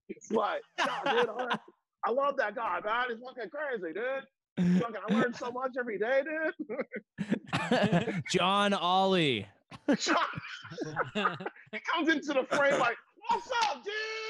[0.10, 1.58] It's like, God, dude, I,
[2.06, 3.06] I love that guy, man.
[3.10, 4.24] He's fucking crazy, dude.
[4.58, 6.22] I learn so much every day,
[6.68, 8.24] dude.
[8.32, 9.48] John Ollie.
[9.88, 9.96] he
[11.94, 12.98] comes into the frame like,
[13.30, 13.84] "What's up,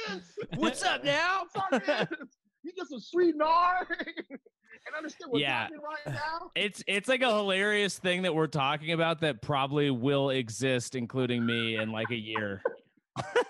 [0.08, 0.26] dudes?
[0.56, 1.44] What's up now?
[1.54, 2.38] What's up, dudes?
[2.64, 5.62] You get some sweet nard and understand what's Yeah.
[5.64, 9.92] happening right now." It's it's like a hilarious thing that we're talking about that probably
[9.92, 12.62] will exist, including me, in like a year.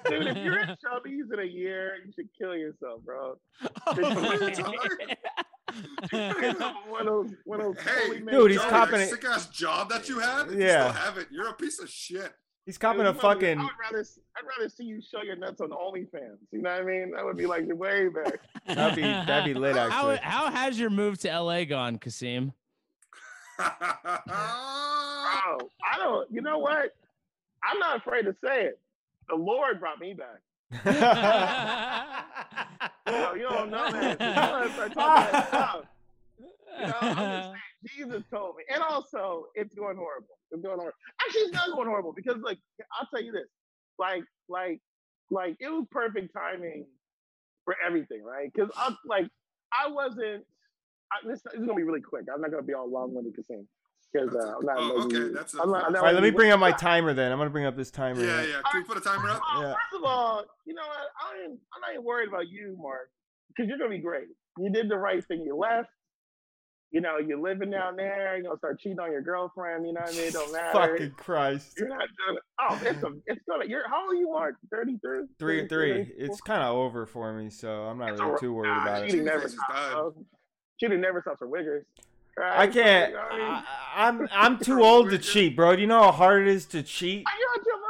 [0.10, 3.36] Dude, if you're in Chubby's in a year, you should kill yourself, bro.
[3.88, 3.94] Oh
[6.90, 8.70] one of one of Hey, Dude, he's jokes.
[8.70, 9.10] Johnny, copping that it.
[9.10, 10.48] sick ass job that you have.
[10.50, 10.92] If You Yeah.
[10.92, 11.28] still have it.
[11.32, 12.34] You're a piece of shit.
[12.66, 13.60] He's copping Dude, a fucking.
[13.60, 14.00] I would rather,
[14.38, 16.38] I'd rather see you show your nuts on OnlyFans.
[16.52, 17.12] You know what I mean?
[17.12, 18.40] That would be like way better.
[18.68, 20.18] That'd be that'd be lit How actually.
[20.18, 22.54] how has your move to LA gone, Kasim?
[23.58, 23.68] Bro,
[24.28, 26.32] I don't.
[26.32, 26.96] You know what?
[27.64, 28.80] I'm not afraid to say it.
[29.30, 30.42] The Lord brought me back.
[33.08, 34.12] No, you don't know that.
[34.12, 35.84] You that.
[36.80, 37.54] You know, I'm just saying,
[37.96, 38.64] Jesus told me.
[38.74, 40.40] And also, it's going horrible.
[40.52, 40.98] It's going horrible.
[41.22, 42.58] Actually, it's not going horrible because, like,
[43.00, 43.48] I'll tell you this.
[44.00, 44.82] Like, like,
[45.32, 46.86] like, it was perfect timing
[47.64, 48.52] for everything, right?
[48.54, 49.28] Because I'm like,
[49.74, 50.44] I wasn't.
[51.12, 52.26] I, this, this is gonna be really quick.
[52.34, 53.68] I'm not gonna be all long-winded, Kasim.
[54.16, 54.78] Because uh, I'm not.
[54.78, 56.72] Oh, okay, that's a- I'm not, I'm not All right, let me bring up my
[56.72, 57.32] timer then.
[57.32, 58.22] I'm gonna bring up this timer.
[58.22, 58.50] yeah, then.
[58.50, 58.62] yeah.
[58.72, 59.42] Can we put a timer up?
[59.54, 59.74] Well, Yeah.
[59.74, 60.98] First of all, you know what?
[60.98, 63.10] I ain't, I'm not even worried about you, Mark,
[63.50, 64.28] because you're gonna be great.
[64.58, 65.44] You did the right thing.
[65.46, 65.90] You left.
[66.92, 68.36] You know, you're living down there.
[68.36, 69.86] You're gonna start cheating on your girlfriend.
[69.86, 70.28] You know what I mean?
[70.28, 70.72] It don't matter.
[70.72, 71.74] Fucking Christ.
[71.78, 72.44] You're not doing it.
[72.62, 73.66] Oh, it's a, it's gonna.
[73.68, 74.56] You're how old are you, Mark?
[74.72, 75.24] Thirty-three.
[75.38, 76.14] Three three.
[76.18, 79.08] It's kind of over for me, so I'm not really too worried about it.
[79.10, 79.94] Cheating never Jesus, stops.
[79.94, 80.14] dog.
[80.14, 80.26] bro.
[80.80, 81.82] Cheating never stops for wiggers.
[82.38, 82.60] Right?
[82.60, 83.10] I can't.
[83.12, 83.48] You know what I mean?
[83.48, 83.64] I,
[84.08, 85.76] I'm I'm too old to cheat, bro.
[85.76, 87.26] Do you know how hard it is to cheat?
[87.26, 87.82] Are you out your mind?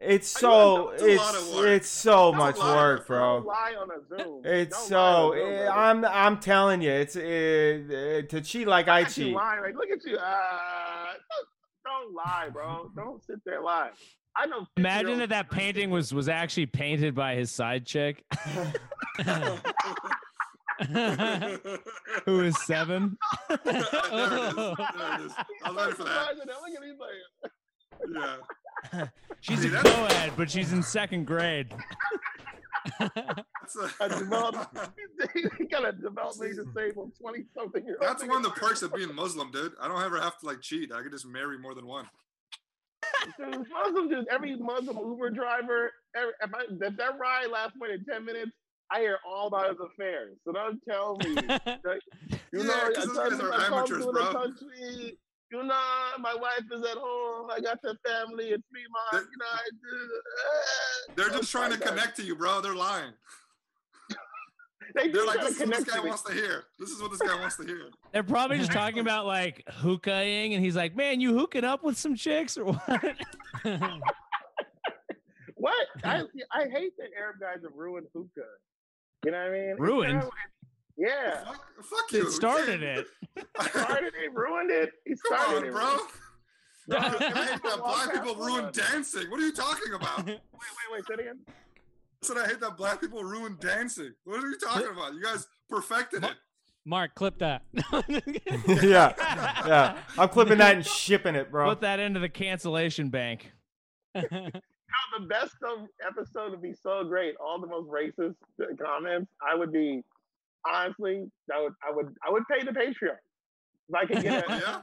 [0.00, 2.74] It's so it's a lot of it's it's so Don't much lie.
[2.76, 3.38] work, Don't bro.
[3.46, 4.42] lie on a Zoom.
[4.44, 5.28] It's Don't so.
[5.28, 5.72] lie on a Zoom.
[5.72, 9.34] I'm I'm telling you, it's uh, to cheat like I Look at you cheat.
[9.34, 9.62] lying.
[9.62, 10.16] Like, look at you.
[10.16, 11.12] Uh,
[11.84, 12.90] don't, don't lie, bro.
[12.96, 13.92] Don't sit there lying.
[14.36, 14.66] I know.
[14.78, 18.24] Imagine that that painting was was actually painted by his side chick,
[22.26, 23.16] who is seven.
[23.48, 24.54] there it is.
[24.54, 25.32] There it is.
[25.64, 26.36] I was ready for that.
[26.36, 26.98] Look at these
[27.42, 28.40] like,
[28.92, 29.06] Yeah.
[29.40, 31.72] She's See, a that's- co-ed, but she's in second grade.
[32.98, 34.76] That's, a a, developed,
[35.58, 38.08] he got a developmentally disabled twenty something year old.
[38.08, 39.72] that's one of the perks of being Muslim, dude.
[39.80, 40.90] I don't ever have to like cheat.
[40.92, 42.06] I can just marry more than one.
[43.38, 47.86] Dude, Muslim dude, every Muslim Uber driver, every, if, I, if that ride lasts more
[47.88, 48.50] than ten minutes,
[48.92, 50.36] I hear all about his affairs.
[50.44, 51.34] So don't tell me.
[51.46, 52.00] that-
[52.52, 54.12] you Yeah, know, 'cause I those tell guys you, are I come amateurs, to the
[54.12, 54.32] bro.
[54.32, 55.18] country.
[55.50, 55.80] You know,
[56.18, 57.50] my wife is at home.
[57.50, 58.46] I got the family.
[58.50, 59.02] It's me, mom.
[59.12, 61.14] They're- You know, I do.
[61.16, 61.88] They're Oh just trying to God.
[61.88, 62.60] connect to you, bro.
[62.60, 63.12] They're lying.
[64.94, 66.64] They They're like, this is what this guy to wants to hear.
[66.78, 67.88] This is what this guy wants to hear.
[68.12, 71.96] They're probably just talking about like hookahing, and he's like, "Man, you hooking up with
[71.96, 73.16] some chicks or what?"
[75.54, 75.86] What?
[76.04, 78.48] I I hate that Arab guys have ruined hookah.
[79.24, 79.70] You know what I mean?
[79.70, 80.10] It's Ruined?
[80.12, 80.30] terrible.
[80.96, 81.44] Yeah.
[81.44, 82.22] Fuck, fuck you.
[82.26, 83.06] It started it.
[83.60, 84.90] Started it, ruined it.
[85.06, 85.72] He Come started on, it.
[85.72, 85.98] bro.
[86.88, 89.30] Bro, I hate that black people one, ruin dancing.
[89.30, 90.18] What are you talking about?
[90.26, 91.06] Wait, wait, wait.
[91.06, 91.38] Say it again.
[91.48, 91.52] I
[92.26, 94.12] said I hate that black people ruin dancing.
[94.24, 95.14] What are you talking about?
[95.14, 96.34] You guys perfected it.
[96.84, 97.62] Mark, clip that.
[98.66, 99.12] yeah,
[99.66, 99.98] yeah.
[100.18, 101.68] I'm clipping that and shipping it, bro.
[101.68, 103.52] Put that into the cancellation bank.
[104.92, 107.34] How the best of episode would be so great.
[107.40, 108.34] All the most racist
[108.82, 109.30] comments.
[109.46, 110.02] I would be
[110.66, 111.24] honestly.
[111.48, 113.16] That would I would I would pay the Patreon
[113.88, 114.52] if I could get a.
[114.58, 114.80] Yeah.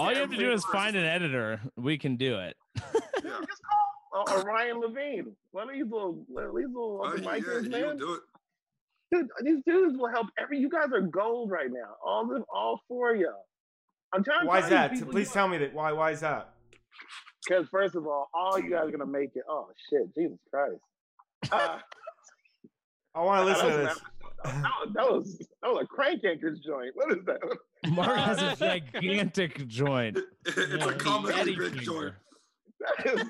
[0.00, 1.60] All you have to do every is find an editor.
[1.76, 2.56] We can do it.
[2.76, 3.00] Yeah.
[3.22, 3.60] Just
[4.12, 5.34] call uh, Orion Levine.
[5.50, 6.36] One of these little these
[6.68, 7.96] little Oh, open yeah, micers, yeah, you'll man.
[7.98, 8.20] do it.
[9.10, 10.58] Dude, these dudes will help every.
[10.58, 11.96] You guys are gold right now.
[12.02, 13.44] All them, all four of y'all.
[14.14, 14.46] I'm trying.
[14.46, 15.10] Why is that?
[15.10, 15.74] Please tell me that.
[15.74, 15.92] Why?
[15.92, 16.54] Why is that?
[17.46, 19.42] Because first of all, all you guys are gonna make it.
[19.48, 20.80] Oh shit, Jesus Christ.
[21.52, 21.78] Uh,
[23.16, 24.00] I want to listen to that, this.
[24.22, 26.92] was, that, was, that was that was a crank anchors joint.
[26.94, 27.40] What is that?
[27.90, 28.54] Mark has a
[28.92, 30.18] gigantic joint.
[30.46, 32.14] it's Yeah, a comically big joint.
[32.80, 33.24] That is,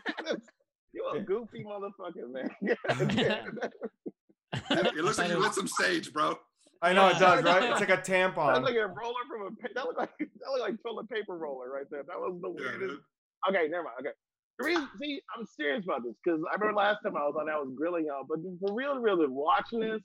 [0.93, 2.51] you a goofy motherfucker, man.
[4.71, 6.39] It looks like you lit some sage, bro.
[6.83, 7.71] I know it does, right?
[7.71, 8.55] It's like a tampon.
[8.55, 8.63] That's tampon.
[8.65, 9.69] like a roller from a.
[9.75, 12.03] That looked like that looked like toilet paper roller right there.
[12.03, 13.01] That was the Yeah, weirdest.
[13.49, 13.97] Okay, never mind.
[14.01, 14.15] Okay.
[14.59, 17.49] The reason, see, I'm serious about this because I remember last time I was on,
[17.49, 20.03] I was grilling y'all, but for real, real, watching this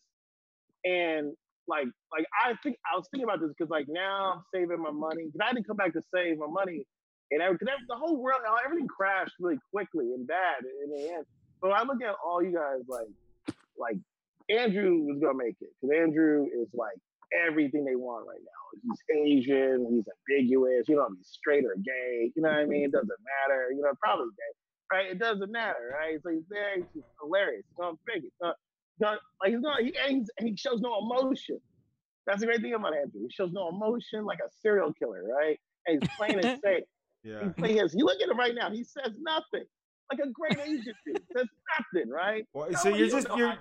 [0.85, 1.33] and
[1.67, 4.91] like, like I think I was thinking about this because like now I'm saving my
[4.91, 6.85] money because I had to come back to save my money
[7.31, 11.25] and because the whole world, everything crashed really quickly and bad in the end.
[11.61, 13.97] But I look at all you guys like, like
[14.49, 16.95] Andrew was gonna make it because Andrew is like
[17.33, 18.63] everything they want right now.
[18.83, 22.85] He's Asian, he's ambiguous, you know, he's straight or gay, you know what I mean?
[22.85, 25.11] It doesn't matter, you know, probably gay, right?
[25.11, 26.17] It doesn't matter, right?
[26.21, 28.21] So he's there, he's hilarious, he's gonna it.
[28.23, 31.59] He's gonna, like he's not, he, and, he's, and he shows no emotion.
[32.25, 33.21] That's the great thing about Andrew.
[33.21, 35.57] He shows no emotion like a serial killer, right?
[35.85, 36.83] And he's plain and safe.
[37.23, 37.43] Yeah.
[37.43, 39.65] He plays, you look at him right now, he says nothing.
[40.11, 41.47] Like a great Asian dude, says
[41.93, 42.45] nothing, right?
[42.53, 43.53] Well, No, so you're just you're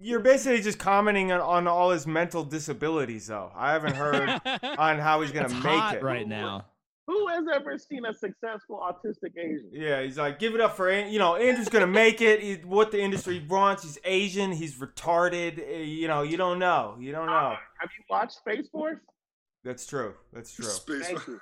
[0.00, 3.52] you're basically just commenting on, on all his mental disabilities, though.
[3.54, 4.28] I haven't heard
[4.78, 6.02] on how he's gonna It's make hot it.
[6.02, 6.66] right now.
[7.06, 9.68] Who has ever seen a successful autistic Asian?
[9.72, 12.40] Yeah, he's like, give it up for An- you know Andrew's gonna make it.
[12.42, 13.82] He, what the industry wants.
[13.84, 14.50] He's Asian.
[14.50, 15.58] He's retarded.
[15.60, 16.96] eh, You know, you don't know.
[16.98, 17.54] You don't know.
[17.80, 18.98] Have you watched Space Force?
[19.64, 20.14] That's true.
[20.32, 20.64] That's true.
[20.64, 21.06] Space.
[21.06, 21.40] Thank you.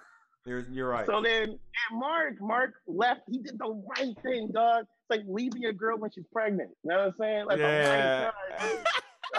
[0.50, 1.06] You're you're right.
[1.06, 1.58] So then, and
[1.92, 3.20] Mark, Mark left.
[3.30, 4.80] He did the right thing, dog.
[4.82, 6.70] It's like leaving your girl when she's pregnant.
[6.82, 7.46] You know what I'm saying?
[7.46, 8.30] Like Yeah.
[8.58, 8.82] the right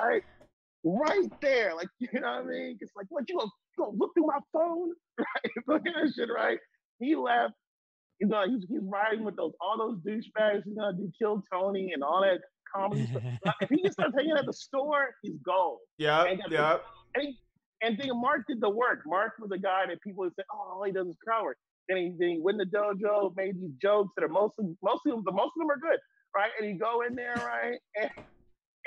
[0.01, 0.23] right,
[0.85, 1.75] right there.
[1.75, 2.77] Like you know what I mean?
[2.79, 4.91] It's like, what you gonna, you gonna look through my phone?
[5.19, 5.51] Right?
[5.67, 6.57] Look at that shit, right?
[6.99, 7.53] He left.
[8.21, 10.61] You gonna, he's, he's riding with those all those douchebags.
[10.65, 12.39] He's gonna do Kill Tony and all that
[12.73, 13.21] comedy stuff.
[13.61, 15.79] If he just starts hanging at the store, he's gold.
[15.97, 16.25] Yep.
[16.25, 16.83] Yeah, Yep.
[17.15, 17.37] And, he,
[17.81, 19.01] and then Mark did the work.
[19.05, 21.57] Mark was a guy that people would say, "Oh, all he does is crowd work."
[21.87, 25.11] Then he, then he went in the dojo, made these jokes that are mostly, mostly,
[25.11, 25.99] the most of them are good,
[26.35, 26.51] right?
[26.59, 28.09] And he go in there, right, and,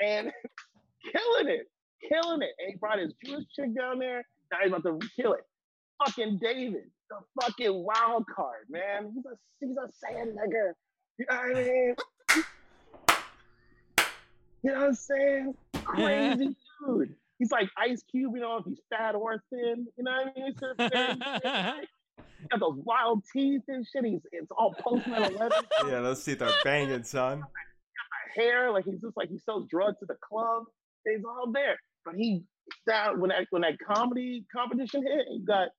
[0.01, 0.31] and
[1.11, 1.67] killing it,
[2.09, 2.51] killing it.
[2.59, 4.23] And he brought his Jewish chick down there.
[4.51, 5.41] Now he's about to kill it.
[6.05, 9.11] Fucking David, the fucking wild card, man.
[9.13, 10.71] He's a he's a sand nigger.
[11.17, 11.95] You know what I mean?
[14.63, 15.53] You know what I'm saying?
[15.83, 17.15] Crazy dude.
[17.39, 19.87] He's like Ice Cube, you know, if he's fat or thin.
[19.97, 20.51] You know what I mean?
[20.51, 21.23] He's sort of thin,
[22.39, 24.05] He's got those wild teeth and shit.
[24.05, 25.51] He's it's all post 9/11
[25.89, 27.43] Yeah, those teeth are banging, son.
[28.35, 28.71] hair.
[28.71, 30.63] Like he's just like he sells drugs to the club.
[31.05, 31.77] He's all there.
[32.05, 32.43] But he
[32.87, 35.69] that when that when that comedy competition hit, and he got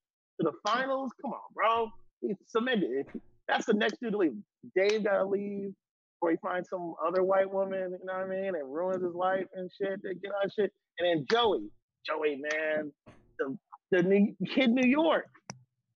[0.40, 1.12] to the finals.
[1.23, 1.90] Come on, bro.
[2.21, 3.07] He's cemented.
[3.49, 4.35] That's the next dude to leave.
[4.75, 5.73] Dave gotta leave,
[6.21, 7.97] or he finds some other white woman.
[8.01, 8.55] You know what I mean?
[8.55, 10.03] And ruins his life and shit.
[10.03, 10.73] They get out shit.
[10.99, 11.71] And then Joey,
[12.07, 12.93] Joey, man,
[13.39, 13.57] the
[13.91, 15.27] the new, kid New York.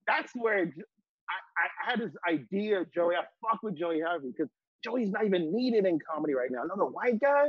[0.07, 3.15] That's where I had this idea, of Joey.
[3.15, 4.51] I fuck with Joey Harvey because
[4.85, 6.63] Joey's not even needed in comedy right now.
[6.65, 7.47] Another white guy.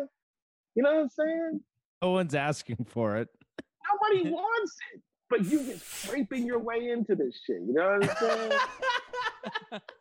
[0.75, 1.59] You know what I'm saying?
[2.01, 3.29] No one's asking for it.
[3.91, 5.01] Nobody wants it.
[5.29, 7.61] But you get scraping your way into this shit.
[7.65, 9.81] You know what I'm saying?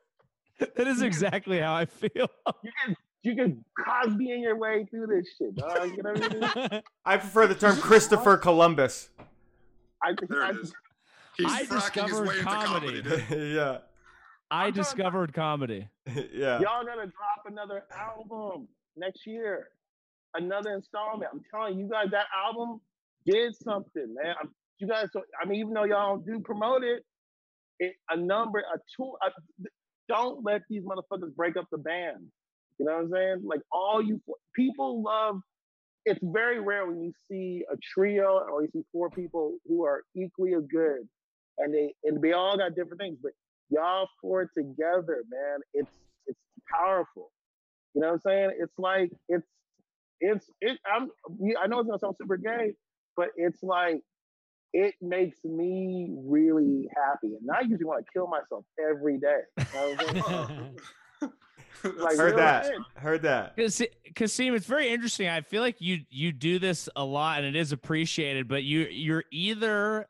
[0.77, 2.29] that is exactly how I feel.
[2.62, 5.90] you can you can Cosby in your way through this shit, dog.
[5.96, 6.83] You know what I mean?
[7.05, 9.11] I prefer the term Christopher Columbus.
[10.03, 10.73] I, There I, it is.
[11.37, 13.03] He's I fracking his discovered way into comedy.
[13.03, 13.55] comedy.
[13.55, 13.79] yeah.
[14.51, 15.88] I I'm talking discovered comedy.
[16.33, 16.59] yeah.
[16.61, 19.68] Y'all gonna drop another album next year.
[20.35, 21.31] Another installment.
[21.33, 22.81] I'm telling you, you guys, that album
[23.27, 24.35] did something, man.
[24.40, 27.05] I'm, you guys, so, I mean, even though y'all do promote it,
[27.81, 29.18] it a number, a tool.
[29.23, 29.31] A,
[30.11, 32.27] don't let these motherfuckers break up the band.
[32.79, 33.42] You know what I'm saying?
[33.44, 34.20] Like all you
[34.55, 35.40] people love.
[36.05, 40.03] It's very rare when you see a trio or you see four people who are
[40.16, 41.07] equally as good,
[41.59, 43.33] and they and they all got different things, but
[43.70, 45.61] y'all four together, man.
[45.75, 45.90] It's
[46.27, 46.38] it's
[46.75, 47.31] powerful.
[47.94, 48.51] You know what I'm saying?
[48.59, 49.46] It's like it's
[50.20, 50.79] it's it.
[50.90, 51.11] I'm
[51.62, 52.75] I know it's gonna sound super gay,
[53.16, 54.01] but it's like
[54.73, 56.87] it makes me really mm.
[56.95, 57.35] happy.
[57.41, 59.41] And I usually want to kill myself every day.
[59.59, 60.79] You know what I'm saying?
[61.83, 62.67] Like, Heard that.
[62.67, 62.75] shit.
[62.97, 63.57] Heard that.
[63.57, 63.83] Because
[64.15, 65.29] Kasim, it's very interesting.
[65.29, 68.49] I feel like you you do this a lot, and it is appreciated.
[68.49, 70.07] But you you're either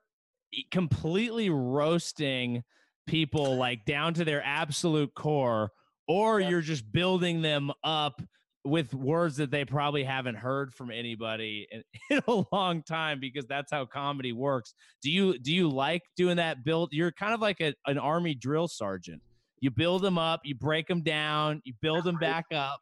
[0.73, 2.65] completely roasting
[3.07, 5.71] people like down to their absolute core,
[6.09, 6.49] or Yeah.
[6.49, 8.21] you're just building them up
[8.65, 13.47] with words that they probably haven't heard from anybody in, in a long time because
[13.47, 14.75] that's how comedy works.
[15.03, 16.91] Do you do you like doing that build?
[16.93, 19.23] You're kind of like a, an army drill sergeant.
[19.61, 22.81] You build them up, you break them down, you build them back up.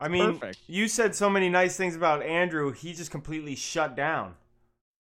[0.00, 0.58] I mean, Perfect.
[0.66, 2.72] you said so many nice things about Andrew.
[2.72, 4.34] He just completely shut down.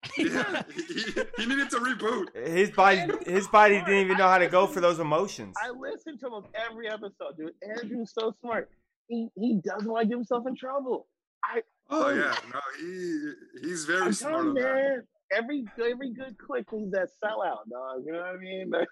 [0.18, 2.36] yeah, he, he- he needed to reboot.
[2.48, 5.56] His body, his body didn't even know how to go for those emotions.
[5.62, 7.54] I listen to him every episode, dude.
[7.62, 8.70] Andrew's so smart.
[9.12, 11.08] He he doesn't want to get himself in trouble.
[11.44, 14.74] I Oh yeah, no, he he's very I'm smart telling on you, that.
[14.74, 15.04] man.
[15.34, 18.04] Every every good click needs that sellout, dog.
[18.06, 18.72] You know what I mean?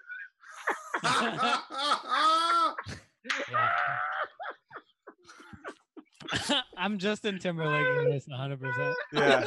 [3.50, 3.68] Yeah.
[6.76, 8.60] I'm Justin Timberlake in this 100.
[8.60, 9.44] percent Yeah.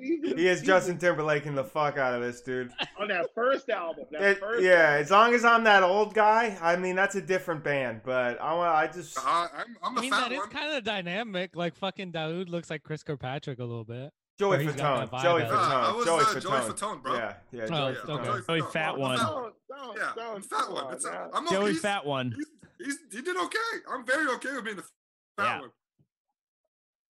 [0.00, 2.70] He, is he Justin Timberlaking the fuck out of this dude.
[2.98, 4.04] on that first album.
[4.10, 7.22] That It- first yeah, as long as I'm that old guy, I mean that's a
[7.22, 8.02] different band.
[8.04, 10.48] But I want, I just, Uh, I'm, I'm I the mean, fat that is one.
[10.50, 11.56] kind of dynamic.
[11.56, 14.12] Like fucking Daoud looks like Chris Kirkpatrick a little bit.
[14.38, 16.72] Joey he's got Fatone, vibe Joey about Uh, I Fatone, was Joey uh, Joey Fatone,
[16.98, 17.14] Fatone, bro.
[17.14, 18.28] Yeah, yeah, Oh, Joey okay.
[18.28, 18.46] Fatone.
[18.46, 19.18] Joey Fat one.
[19.18, 20.84] Don't, don't, Yeah, don't, I'm fat one.
[20.84, 21.30] come It's, on, now.
[21.34, 22.34] I'm Joey he's, Fat One.
[22.36, 22.46] He's,
[22.86, 23.58] he's, he did okay.
[23.92, 25.60] I'm very okay with being the fat Yeah.
[25.60, 25.70] one.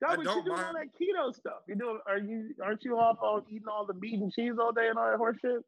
[0.03, 1.62] No, I but don't you doing all that keto stuff.
[1.69, 2.01] You doing?
[2.07, 2.55] Are you?
[2.62, 5.17] Aren't you off on eating all the meat and cheese all day and all that
[5.17, 5.61] horse shit?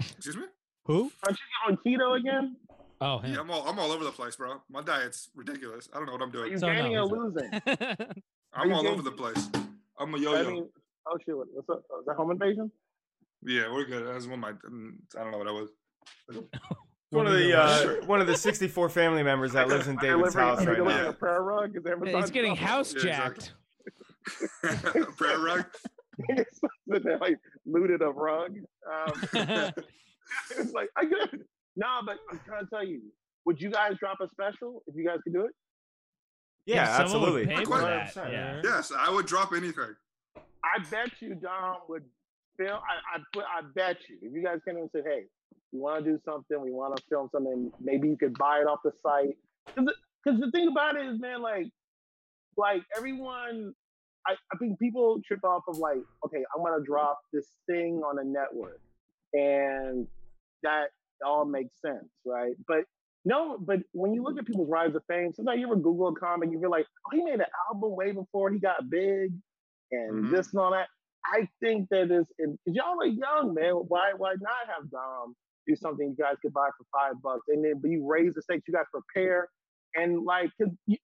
[0.00, 0.44] Excuse me?
[0.86, 1.10] Who?
[1.26, 2.56] Aren't you on keto again?
[3.00, 3.40] Oh, Yeah.
[3.40, 4.62] I'm all I'm all over the place, bro.
[4.70, 5.88] My diet's ridiculous.
[5.92, 6.44] I don't know what I'm doing.
[6.50, 7.50] Are you So no, gaining or losing?
[8.54, 9.50] I'm all gaining- over the place.
[9.98, 10.50] I'm a I yo-yo.
[10.50, 10.68] mean,
[11.08, 11.36] oh shit!
[11.36, 11.82] what- What's up?
[11.92, 12.70] Oh, is that home invasion?
[13.44, 14.06] yeah, we're good.
[14.06, 14.50] That's one of my.
[14.50, 15.70] I don't know what that was.
[17.12, 20.64] One of the uh, one of the 64 family members that lives in David's house
[20.64, 21.08] right now.
[21.08, 21.76] a prayer rug?
[21.76, 22.68] Is He's getting stuff?
[22.68, 23.52] house jacked.
[25.16, 25.64] Prayer rug.
[26.90, 28.56] Sitting like looted a rug.
[28.90, 29.12] Um,
[30.56, 31.34] it's like I could.
[31.34, 31.46] it.
[31.76, 33.00] Nah, but I'm trying to tell you,
[33.44, 35.52] would you guys drop a special if you guys could do it?
[36.64, 37.56] Yeah, If someone would absolutely.
[37.56, 38.60] pay for that, yeah.
[38.62, 39.96] Yes, I would drop anything.
[40.36, 42.04] I bet you Dom would
[42.56, 42.78] film.
[42.78, 43.44] I, I put.
[43.44, 45.24] I bet you if you guys came in and said, "Hey,
[45.72, 46.60] we want to do something.
[46.60, 47.70] We want to film something.
[47.80, 49.36] Maybe you could buy it off the site."
[49.74, 51.68] Because the thing about it is, man, like,
[52.56, 53.74] like everyone.
[54.24, 58.20] I, I think people trip off of like, okay, I'm gonna drop this thing on
[58.20, 58.80] a network,
[59.32, 60.06] and
[60.62, 60.90] that
[61.26, 62.54] all makes sense, right?
[62.68, 62.84] But
[63.24, 66.14] no, but when you look at people's rise of fame, sometimes you ever Google a
[66.14, 69.32] comic, you feel like, oh, he made an album way before he got big,
[69.90, 70.30] and Mhm.
[70.30, 70.88] this and all that.
[71.26, 73.74] I think that is, and 'cause y'all are young, man.
[73.88, 75.34] Why, why not have Dom
[75.66, 78.64] do something you guys could buy for five bucks, and then you raise the stakes,
[78.66, 79.48] you guys prepare,
[79.94, 80.96] and like you,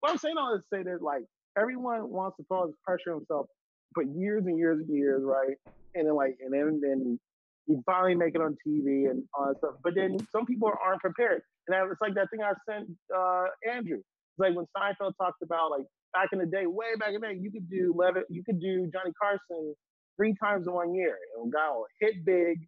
[0.00, 1.24] what I'm saying all to say that like
[1.58, 3.46] everyone wants to put pressure himself,
[3.94, 5.56] but years and years and years, right?
[5.94, 7.18] And then like, and then then
[7.66, 9.74] you finally make it on TV and all that stuff.
[9.82, 13.98] But then some people aren't prepared, and it's like that thing I sent uh, Andrew.
[13.98, 17.26] It's like when Seinfeld talked about like back in the day, way back in the
[17.26, 19.74] day, you could do Levitt, you could do Johnny Carson
[20.16, 22.58] three times in one year, and a guy will hit big.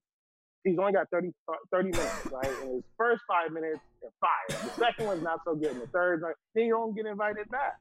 [0.65, 1.31] He's only got 30,
[1.73, 2.51] 30 minutes, right?
[2.61, 4.51] And his first five minutes, they're fire.
[4.65, 7.49] The second one's not so good, and the third, like, then you don't get invited
[7.51, 7.75] back.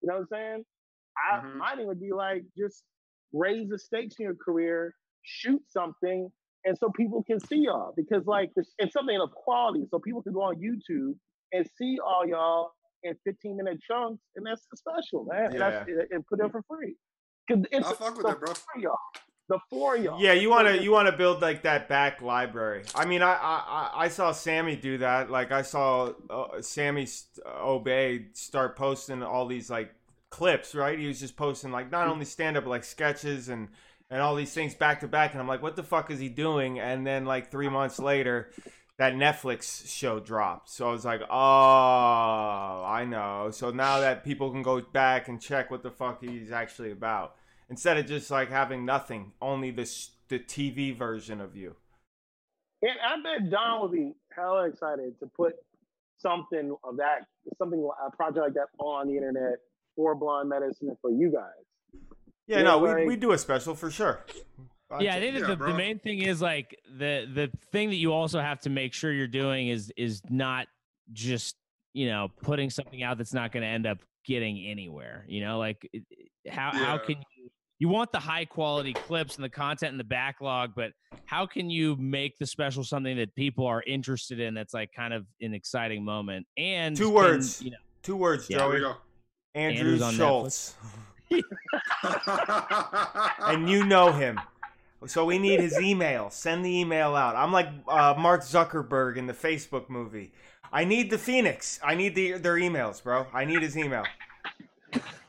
[0.00, 0.64] You know what I'm saying?
[1.18, 1.76] I, Mhm.
[1.76, 2.84] Thing would be like just
[3.32, 6.30] raise the stakes in your career, shoot something,
[6.64, 10.32] and so people can see y'all because like it's something of quality, so people can
[10.32, 11.18] go on YouTube
[11.52, 12.72] and see all y'all
[13.04, 15.52] in 15 minute chunks, and that's the special, man.
[15.52, 16.96] And, that's, and put it for free.
[17.48, 18.54] 'Cause it's I'll fuck with the that, bro.
[18.54, 18.96] four of y'all.
[19.50, 20.18] The four y'all.
[20.18, 22.84] Yeah, you want to you want to build like that back library.
[22.94, 25.30] I mean, I I I- I saw Sammy do that.
[25.30, 29.94] Like I saw uh, Sammy st- Obeid start posting all these like
[30.30, 30.74] clips.
[30.74, 33.68] Right, he was just posting like not only stand up but like sketches and
[34.08, 35.32] and all these things back to back.
[35.32, 36.80] And I'm like, what the fuck is he doing?
[36.80, 38.50] And then like three months later.
[38.98, 44.52] That Netflix show dropped, so I was like, "Oh, I know." So now that people
[44.52, 47.34] can go back and check what the fuck he's actually about,
[47.68, 51.76] instead of just like having nothing, only this the TV version of you.
[52.82, 55.54] And I bet Don would be hella excited to put
[56.18, 57.26] something of that,
[57.58, 59.58] something a project like that on the internet
[59.96, 61.50] for Blind Medicine for you guys.
[62.46, 64.24] Yeah, Yeah, no, we we do a special for sure.
[65.00, 67.96] Yeah, I think that Yeah, the, the main thing is like the the thing that
[67.96, 70.66] you also have to make sure you're doing is is not
[71.12, 71.56] just
[71.94, 75.24] you know putting something out that's not going to end up getting anywhere.
[75.28, 79.34] You know, like it- it- how how can you you want the high quality clips
[79.34, 80.92] and the content and the backlog, but
[81.26, 84.54] how can you make the special something that people are interested in?
[84.54, 86.46] That's like kind of an exciting moment.
[86.56, 87.60] And Two words.
[87.60, 88.78] you know, Two words, Yeah, Joey.
[88.80, 88.94] go.
[89.56, 90.74] Andrew Andrew's Schulz.
[93.40, 94.38] and you know him.
[95.06, 96.30] So we need his email.
[96.30, 97.36] Send the email out.
[97.36, 100.32] I'm like uh, Mark Zuckerberg in the Facebook movie.
[100.72, 101.78] I need the Phoenix.
[101.84, 103.26] I need the, their emails, bro.
[103.32, 104.04] I need his email.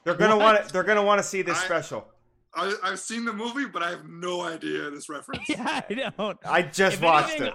[0.03, 0.65] They're gonna want.
[0.67, 2.07] to They're gonna want to see this I- special.
[2.57, 5.41] I, I've seen the movie, but I have no idea this reference.
[5.49, 6.37] yeah, I don't.
[6.45, 7.53] I just If watched anything, it.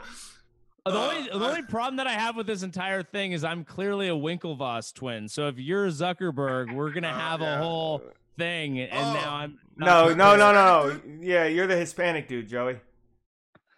[0.84, 3.42] The Uh, only, the I- only problem that I have with this entire thing is
[3.42, 5.26] I'm clearly a Winklevoss twin.
[5.28, 8.02] So if you're Zuckerberg, we're gonna Oh, have a whole
[8.40, 9.12] thing, and Oh.
[9.14, 10.52] now I'm No, no, no, no,
[10.88, 11.00] no.
[11.20, 12.80] Yeah, you're the Hispanic dude, Joey.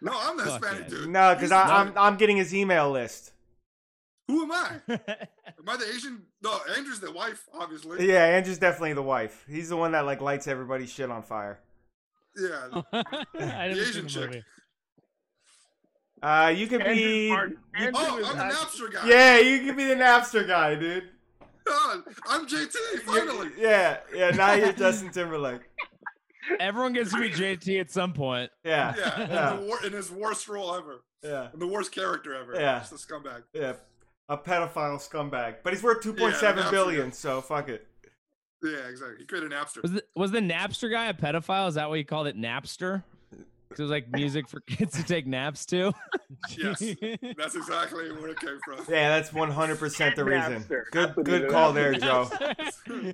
[0.01, 0.97] No, I'm the Fuck Hispanic yeah.
[0.97, 1.09] dude.
[1.09, 3.31] No, because I'm I'm getting his email list.
[4.27, 4.79] Who am I?
[4.87, 6.23] Am I the Asian?
[6.41, 8.07] No, Andrew's the wife, obviously.
[8.07, 9.45] Yeah, Andrew's definitely the wife.
[9.49, 11.59] He's the one that like lights everybody's shit on fire.
[12.37, 12.81] Yeah.
[12.93, 14.25] I didn't see Asian the chick.
[14.27, 14.43] movie.
[16.21, 17.29] Uh, you could Andrew, be.
[17.29, 19.07] Mark, Andrew Oh, I'm the Napster guy.
[19.07, 21.09] Yeah, you could be the Napster guy, dude.
[21.65, 22.75] God, I'm JT.
[23.05, 23.49] Finally.
[23.57, 24.31] Yeah, yeah.
[24.31, 25.61] Now you're Justin Timberlake.
[26.59, 28.51] Everyone gets to be JT at some point.
[28.65, 31.91] Yeah, Yeah, yeah, In, the wor- in his worst role ever, yeah, in the worst
[31.93, 32.53] character ever.
[32.55, 32.79] Yeah.
[32.79, 33.43] just a scumbag.
[33.53, 33.73] yeah.
[34.29, 37.11] A pedophile scumbag, but he's worth two point Yeah, seven billion.
[37.11, 37.85] So fuck it.
[38.61, 39.17] Yeah, exactly.
[39.19, 39.81] He created Napster.
[39.81, 41.67] Was the, was the Napster guy a pedophile?
[41.67, 43.03] Is that what you called it, Napster?
[43.73, 45.93] 'Cause it was like music for kids to take naps to.
[46.57, 46.79] Yes.
[47.37, 48.79] That's exactly where it came from.
[48.89, 50.63] Yeah, that's one hundred percent the reason.
[50.63, 50.83] Napster.
[50.91, 52.29] Good, That's good call there, Joe.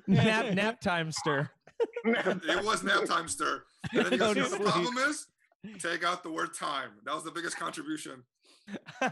[0.06, 1.48] nap nap time stir.
[2.04, 3.62] It was nap time stir.
[3.92, 5.26] And then he goes, you know what the problem is?
[5.80, 6.90] Take out the word time.
[7.04, 8.24] That was the biggest contribution.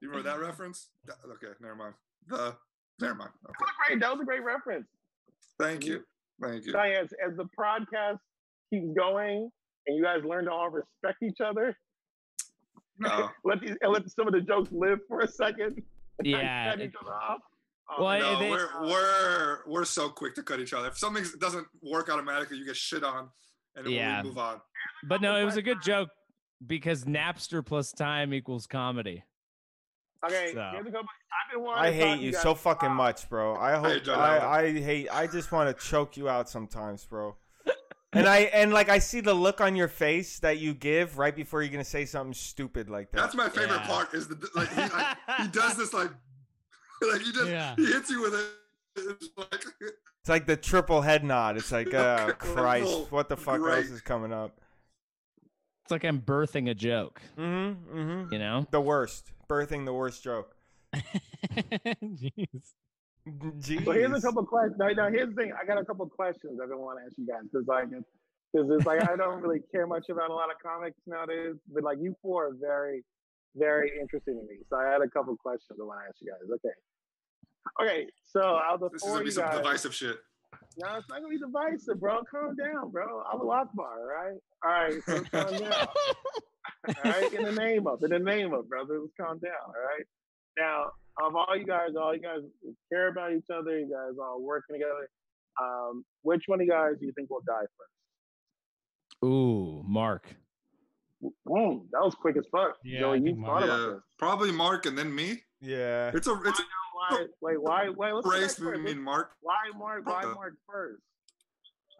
[0.00, 0.90] You remember that reference?
[1.08, 1.94] Okay, never mind.
[2.28, 2.54] The
[3.00, 3.30] never mind.
[3.48, 3.54] Okay.
[3.58, 4.00] That was great.
[4.00, 4.86] That was a great reference.
[5.58, 5.92] Thank mm-hmm.
[5.92, 6.04] you.
[6.40, 6.72] Thank you.
[6.72, 8.18] Diane, as, as the podcast
[8.70, 9.50] keeps going
[9.88, 11.76] and you guys learn to all respect each other,
[12.98, 13.30] No.
[13.44, 15.82] let these and let some of the jokes live for a second.
[16.24, 17.38] Yeah, Cut each other off.
[17.88, 18.18] Oh, Well.
[18.20, 20.88] No, they- we're we're we're so quick to cut each other.
[20.88, 23.28] If something doesn't work automatically, you get shit on,
[23.76, 24.22] and Yeah.
[24.22, 24.60] we move on.
[25.08, 26.08] but no, it was a good joke
[26.66, 29.22] because Napster plus time equals comedy.
[30.26, 30.70] okay, so.
[30.72, 31.06] here's a couple.
[31.06, 33.54] I've been wanting I to talk hate to you so fucking much, bro.
[33.54, 35.08] I hope hate Joe I, I hate.
[35.14, 37.36] I just want to choke you out sometimes, bro.
[38.14, 41.34] And I and like I see the look on your face that you give right
[41.36, 43.18] before you're gonna say something stupid like that.
[43.18, 43.86] That's my favorite Yeah.
[43.86, 44.14] part.
[44.14, 46.10] Is the like he, like he does this like
[47.12, 47.74] like he just Yeah.
[47.76, 48.46] he hits you with it.
[49.10, 49.64] It's like
[50.20, 51.56] It's like the triple head nod.
[51.58, 53.78] It's like, oh Christ, Little what the fuck great.
[53.78, 54.58] else is coming up?
[55.84, 57.98] It's like I'm birthing a joke, Mm-hmm.
[57.98, 58.32] Mm-hmm.
[58.32, 58.66] you know?
[58.70, 59.32] The worst.
[59.48, 60.54] Birthing the worst joke.
[60.94, 62.72] Jeez.
[63.60, 63.84] Jeez.
[63.84, 64.76] So here's a couple questions.
[64.78, 65.52] Now, now here's the thing.
[65.60, 68.70] I got a couple questions I've been wanting to ask you guys because like because
[68.70, 71.98] it's like I don't really care much about a lot of comics nowadays, but like
[72.00, 73.04] you four are very
[73.56, 74.60] very interesting to me.
[74.68, 76.48] So I had a couple questions I want to ask you guys.
[76.50, 76.74] Okay.
[77.82, 80.16] Okay, so out of the this is gonna be some guys, divisive shit.
[80.78, 82.22] no, it's not gonna be divisive, bro.
[82.30, 83.22] Calm down, bro.
[83.30, 84.38] I'm a Akbar, right?
[84.64, 85.72] All right, so calm down.
[85.72, 89.52] all right, in the name of, in the name of, brother, let's calm down.
[89.66, 90.06] All right.
[90.58, 90.92] Now,
[91.22, 92.40] of all you guys, all you guys
[92.92, 93.78] care about each other.
[93.78, 95.08] You guys all working together.
[95.60, 99.24] Um, which one of you guys do you think will die first?
[99.24, 100.26] Ooh, Mark.
[100.26, 101.34] first?
[101.48, 102.76] Mm, that was quick as fuck.
[102.84, 104.02] Yeah, Joey, you thought Mark- about Yeah, this.
[104.18, 105.42] probably Mark and then me.
[105.60, 106.12] Yeah.
[106.14, 106.60] It's a it's
[107.10, 107.26] Why?
[107.40, 107.88] Wait, why?
[107.88, 108.58] Wait, let's race.
[108.58, 108.60] first.
[108.60, 109.32] We mean Mark.
[109.40, 110.06] Why Mark?
[110.06, 111.02] Why Uh, Mark first?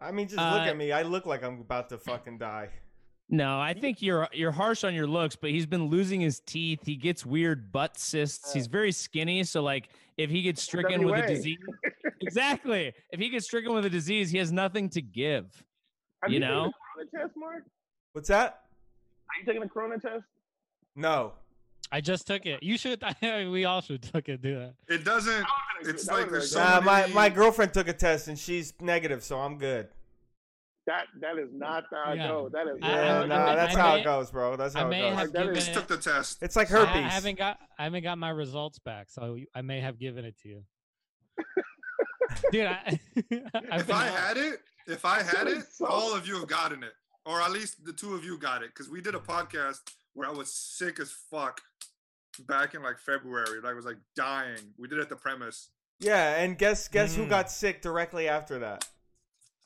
[0.01, 0.93] I mean, just look Uh, at me.
[0.93, 2.69] I look like I'm about to fucking die.
[3.31, 6.79] No, I think you're you're harsh on your looks, but he's been losing his teeth.
[6.83, 8.51] He gets weird butt cysts.
[8.53, 8.71] He's oh.
[8.71, 11.59] very skinny, so like if he gets stricken with a disease,
[12.21, 12.91] exactly.
[13.11, 15.63] If he gets stricken with a disease, he has nothing to give.
[16.23, 16.63] Have You taken know?
[16.65, 17.63] a corona test, Mark?
[18.13, 18.61] What's that?
[19.29, 20.25] Are you taking a corona test?
[20.95, 21.33] No.
[21.91, 22.63] I just took it.
[22.63, 23.03] You should.
[23.21, 24.41] we all should took it.
[24.41, 24.73] Do that.
[24.87, 25.45] It doesn't.
[25.81, 28.73] It's like was there's very so Nah, my, my girlfriend took a test and she's
[28.81, 29.87] negative, so I'm good.
[30.89, 32.25] That that is not how Yeah.
[32.25, 32.49] I go.
[32.49, 34.55] That is Yeah, I- nah, I- that's I how may- it goes, bro.
[34.55, 35.19] That's I how it may goes.
[35.19, 35.73] have That is- given just it.
[35.75, 36.41] took the test.
[36.41, 36.95] It's like I- herpes.
[36.95, 37.59] I haven't got.
[37.77, 40.63] I haven't got my results back, so I may have given it to you.
[42.51, 46.47] Dude, I, If I had it, if I had it, So- all of you have
[46.47, 46.93] gotten it,
[47.25, 49.81] or at least the two of you got it, because we did a podcast
[50.13, 51.61] where I was sick as fuck
[52.47, 53.61] back in like February.
[53.61, 54.73] Like, I was like dying.
[54.77, 55.69] We did it at the premise,
[55.99, 57.29] Yeah, and guess guess who Mm.
[57.29, 58.87] got sick directly after that?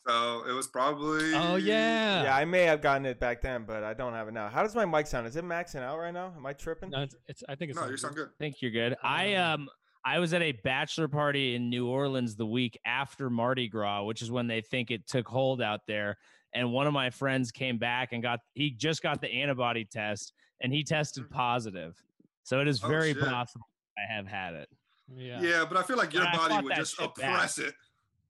[0.07, 1.33] So it was probably.
[1.33, 2.23] Oh yeah.
[2.23, 4.49] Yeah, I may have gotten it back then, but I don't have it now.
[4.49, 5.27] How does my mic sound?
[5.27, 6.33] Is it maxing out right now?
[6.35, 6.89] Am I tripping?
[6.89, 7.43] No, it's, it's.
[7.47, 7.77] I think it's.
[7.79, 8.27] No, all you sound good.
[8.27, 8.95] I think you're good.
[9.03, 9.69] I um
[10.05, 14.21] I was at a bachelor party in New Orleans the week after Mardi Gras, which
[14.21, 16.17] is when they think it took hold out there.
[16.53, 20.33] And one of my friends came back and got he just got the antibody test
[20.61, 21.95] and he tested positive.
[22.43, 23.23] So it is Oh, very shit.
[23.23, 23.65] possible
[23.97, 24.69] I have had it.
[25.15, 25.41] Yeah.
[25.41, 27.29] Yeah, but I feel like your Yeah, body would just shit back.
[27.35, 27.73] oppress it.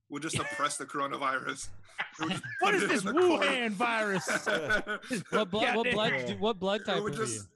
[0.10, 1.70] Would just oppress the coronavirus.
[2.20, 3.45] It would just What put is it this in the corner.
[3.45, 4.28] Wuhan virus?
[5.32, 6.14] What, blo- what blood?
[6.28, 7.47] do- What blood type would are just,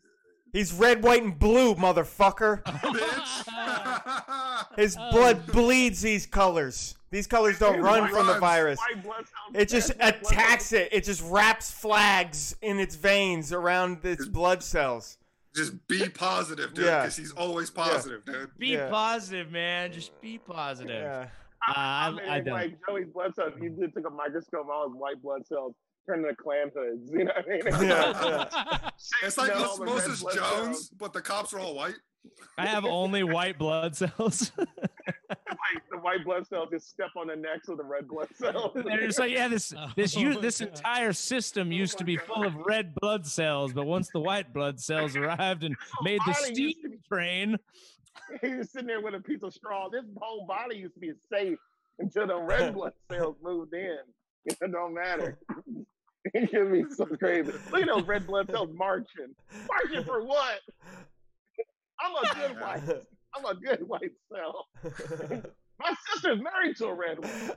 [0.54, 2.64] He's red, white, and blue, motherfucker.
[2.64, 4.66] bitch.
[4.78, 6.96] His Oh, blood bleeds these colors.
[7.10, 8.80] These colors don't run from the virus.
[8.80, 9.56] White blood cells.
[9.56, 10.32] It just White blood cells.
[10.32, 10.90] attacks it.
[10.92, 15.18] It just wraps flags in its veins around its blood cells.
[15.56, 17.02] just be positive, dude, Yeah.
[17.02, 18.52] because he's always positive, dude.
[18.60, 18.90] Be Yeah.
[18.90, 19.92] positive, man.
[19.92, 21.28] Just be positive.
[21.68, 21.74] Yeah.
[21.74, 22.52] Uh, I, mean, I.
[22.52, 25.74] Like Joey's blood cells, you did took a microscope, all his white blood cells
[26.08, 27.10] turned into Klan hoods.
[27.14, 27.90] You know what I mean?
[27.90, 28.90] Yeah, yeah.
[29.24, 30.36] It's like You know, all the red Osmosis Jones,
[30.78, 30.90] cells.
[30.98, 31.96] but the cops are all white.
[32.58, 34.52] I have only white blood cells.
[35.30, 38.72] Like, the white blood cells just step on the necks of the red blood cells.
[38.76, 40.70] They're just like, yeah, this this Oh u- my this God.
[40.70, 42.26] entire system used my to be God.
[42.28, 46.32] full of red blood cells, but once the white blood cells arrived and made the
[46.32, 47.58] body used to steam train,
[48.42, 49.90] he was sitting there with a piece of straw.
[49.90, 51.58] This whole body used to be safe
[52.00, 53.98] until the red blood cells moved in.
[54.50, 55.38] It don't matter.
[56.34, 57.52] It should be so crazy.
[57.70, 59.36] Look at those red blood cells marching.
[59.68, 60.60] Marching for what?
[62.00, 63.04] I'm a good white.
[63.36, 64.68] I'm a good white cell.
[65.80, 67.52] My sister's married to a red one.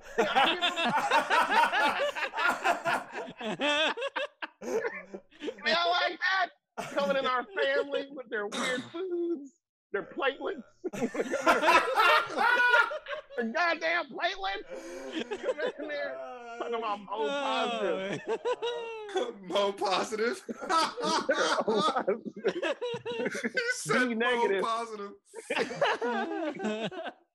[4.63, 6.95] Man, I like that.
[6.95, 9.53] Coming in our family with their weird foods,
[9.93, 10.63] their platelets.
[13.37, 14.67] their goddamn platelets.
[15.43, 16.17] Come in there.
[16.59, 18.21] Talking about Oh, O positive.
[19.49, 20.43] Mo positive.
[23.17, 24.63] he said B Mo negative.
[24.63, 25.13] positive.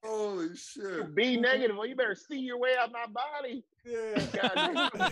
[0.03, 1.15] Holy shit.
[1.15, 1.75] B negative.
[1.75, 3.63] Well, you better see your way out my body.
[3.85, 5.09] Yeah.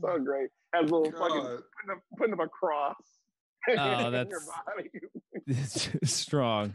[0.00, 0.50] so great.
[0.74, 2.96] Has a little fucking putting up, putting up a cross.
[3.68, 4.90] Oh, in your that's- body.
[5.46, 6.72] it's strong.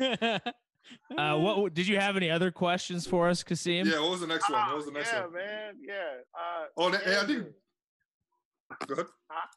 [1.18, 3.88] Uh, what did you have any other questions for us, Kasim?
[3.88, 4.66] Yeah, what was the next one?
[4.68, 5.34] What was the Oh, next yeah, one?
[5.34, 5.74] man.
[5.82, 5.94] Yeah.
[6.34, 7.44] Uh, Oh, and, and I Andrew.
[7.44, 8.88] think.
[8.88, 9.06] Go ahead.
[9.30, 9.48] Huh?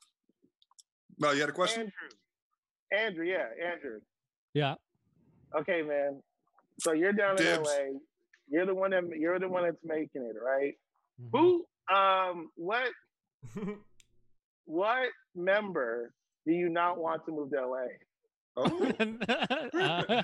[1.19, 1.93] No, you had a question?
[2.93, 3.07] Andrew.
[3.07, 4.01] Andrew, yeah, Andrew.
[4.53, 4.75] yeah.
[5.57, 6.21] Okay, man.
[6.81, 7.69] So you're down in Dibs.
[7.69, 7.99] LA.
[8.49, 10.75] You're the one that you're the one that's making it, right?
[11.21, 11.37] Mm-hmm.
[11.37, 11.65] Who
[11.95, 12.89] um what
[14.65, 16.13] what member
[16.47, 17.87] do you not want to move to LA?
[18.57, 18.93] Oh,
[19.75, 20.23] Uh,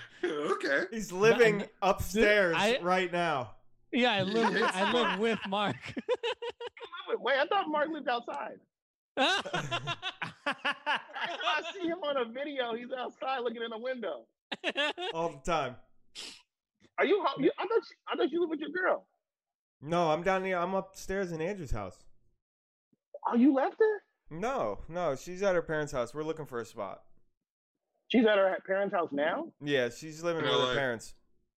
[0.52, 0.82] okay.
[0.90, 3.52] He's living Dude, upstairs I- right now.
[3.92, 4.54] yeah, I live.
[4.54, 4.70] Yes.
[4.74, 5.76] I live with Mark.
[7.08, 8.58] Wait, wait, I thought Mark lived outside.
[9.16, 10.02] I
[11.74, 12.74] see him on a video.
[12.74, 14.24] He's outside looking in the window.
[15.12, 15.76] All the time.
[16.98, 17.24] Are you?
[17.38, 19.06] you I thought you, I thought you live with your girl.
[19.82, 20.58] No, I'm down here.
[20.58, 21.96] I'm upstairs in Andrew's house.
[23.26, 24.02] Oh, you left her?
[24.30, 26.14] No, no, she's at her parents' house.
[26.14, 27.02] We're looking for a spot.
[28.08, 29.48] She's at her parents' house now.
[29.62, 30.68] Yeah, she's living In with LA.
[30.68, 31.14] her parents.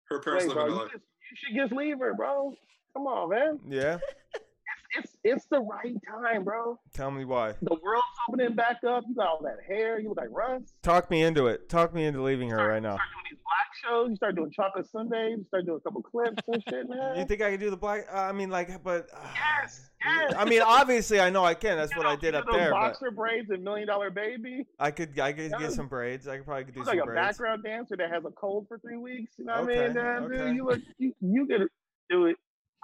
[0.09, 0.83] Her parents Wait, live bro, in you, LA.
[0.85, 2.53] just, you should just leave her, bro.
[2.93, 3.59] Come on, man.
[3.69, 3.97] Yeah,
[4.97, 6.77] It's it's the right time, bro.
[6.93, 7.53] tell me why.
[7.61, 9.03] The world's opening back up.
[9.07, 9.99] You got all that hair.
[9.99, 10.73] You look like Russ.
[10.83, 11.69] Talk me into it.
[11.69, 12.95] Talk me into leaving her right now.
[12.95, 14.09] Start doing these black shows.
[14.09, 15.37] You start doing chocolate Sundays.
[15.37, 17.17] You start doing a couple clips and shit, man.
[17.17, 18.05] You think I can do the black?
[18.11, 19.07] Uh, I mean, like, but.
[19.13, 19.27] Uh,
[19.63, 20.33] Yes, yes.
[20.35, 21.77] I mean, obviously, I know I can.
[21.77, 22.71] That's You what know, I did up there.
[22.71, 24.65] But Boxer braids and Million Dollar Baby.
[24.79, 25.59] I could, I could Yeah.
[25.59, 26.27] get some braids.
[26.27, 28.79] I could probably could do some like a background dancer that has a cold for
[28.79, 29.33] three weeks.
[29.37, 29.93] You know what I Okay, mean?
[29.93, 31.67] Damn, dude, you look, you, you could
[32.09, 32.35] do it.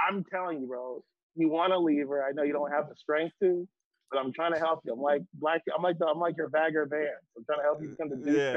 [0.07, 1.03] I'm telling you, bro.
[1.37, 2.23] You want to leave her.
[2.23, 3.67] I know you don't have the strength to,
[4.11, 4.93] but I'm trying to help you.
[4.93, 5.61] I'm like black.
[5.75, 7.09] I'm like the, I'm like your Bagger Vance.
[7.37, 8.53] I'm trying to help you become the uh, Yeah,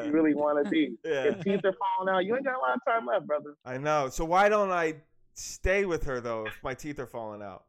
[0.00, 0.96] douchebag you really want to be.
[1.04, 1.24] yeah.
[1.24, 2.24] Your teeth are falling out.
[2.24, 3.54] You ain't got a lot of time left, brother.
[3.64, 4.08] I know.
[4.10, 4.96] So why don't I
[5.34, 7.64] stay with her though if my teeth are falling out?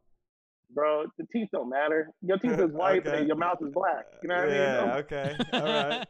[0.74, 2.10] Bro, the teeth don't matter.
[2.22, 3.18] Your teeth is white, Okay.
[3.18, 4.06] but your mouth is black.
[4.22, 4.80] You know what yeah.
[4.80, 4.90] I mean?
[4.96, 5.36] Okay.
[5.52, 6.06] All right.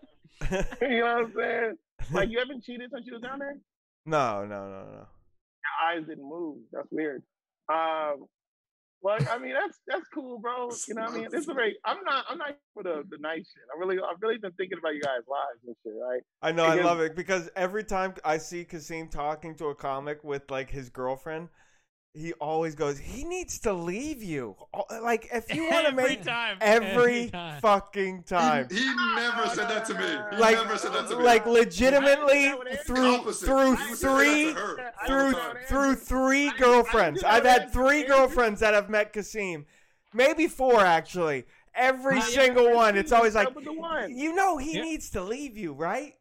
[0.80, 1.74] you know what I'm saying?
[2.12, 3.56] Like you haven't cheated since you was down there.
[4.06, 5.06] no, no, no, no.
[5.64, 6.58] Your eyes didn't move.
[6.72, 7.22] That's weird.
[7.72, 8.26] Um,
[9.02, 10.70] well, I mean, that's that's cool, bro.
[10.86, 11.28] You know what I mean?
[11.32, 11.76] It's a very.
[11.84, 12.24] I'm not.
[12.28, 13.64] I'm not for the the night shit.
[13.74, 16.22] I really, I've really been thinking about you guys' lives and shit, right?
[16.40, 20.22] I know, I love it because every time I see Kasim talking to a comic
[20.22, 21.48] with like his girlfriend,
[22.14, 24.54] he always goes, "He needs to leave you."
[25.02, 26.58] Like if you want to make time.
[26.60, 27.60] every time.
[27.60, 28.68] fucking time.
[28.70, 30.36] He, he never said that to me.
[30.36, 31.24] He like, never said that to me.
[31.24, 32.52] like legitimately
[32.84, 36.50] through through He would say that to three her all the through through three I
[36.50, 37.24] didn't- I girlfriends.
[37.24, 39.64] I've had three girlfriends that have met Kasim,
[40.12, 41.44] maybe four actually.
[41.74, 44.14] Every Nah, single you one, it's always like, up with the one.
[44.14, 44.82] you know, he Yeah.
[44.82, 46.14] needs to leave you, right?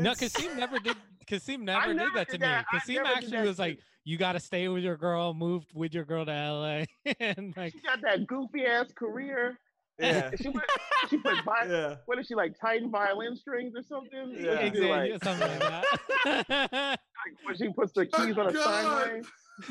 [0.00, 0.96] No, It's- Kasim never did.
[1.24, 2.46] Kasim never, never did that to did me.
[2.48, 2.66] that.
[2.72, 5.34] Kasim actually was to like, "You got to stay with your girl.
[5.34, 6.84] Moved with your girl to LA."
[7.20, 9.58] and like, She got that goofy ass career.
[9.98, 10.30] Yeah.
[10.40, 10.64] She went.
[11.10, 11.36] She put.
[11.44, 11.96] Vi- Yeah.
[12.06, 12.58] What is she like?
[12.58, 14.34] Titan violin strings or something?
[14.38, 14.54] Yeah.
[14.54, 16.98] What exactly, like, something like that.
[17.44, 19.02] when she puts the oh keys on a God.
[19.04, 19.22] Steinway.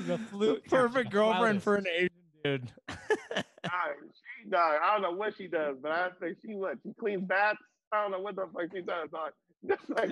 [0.08, 0.64] the flute.
[0.70, 2.10] Perfect girlfriend for an Asian
[2.44, 2.72] dude.
[2.90, 3.70] Nah,
[4.14, 6.78] she, nah, I don't know what she does, but I think she what?
[6.84, 7.60] She cleans bats.
[7.92, 9.10] I don't know what the fuck she does.
[9.12, 9.32] dog.
[9.68, 10.10] Just like,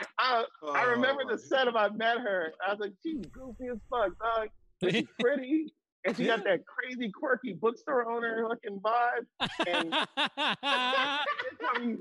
[0.00, 0.44] That's- I,
[0.74, 2.52] I remember oh, the set if I met her.
[2.66, 4.48] I was like, she's goofy as fuck, dog.
[4.80, 5.72] But she's pretty.
[6.06, 9.26] And she got that crazy, quirky bookstore owner looking vibe.
[9.66, 9.94] And,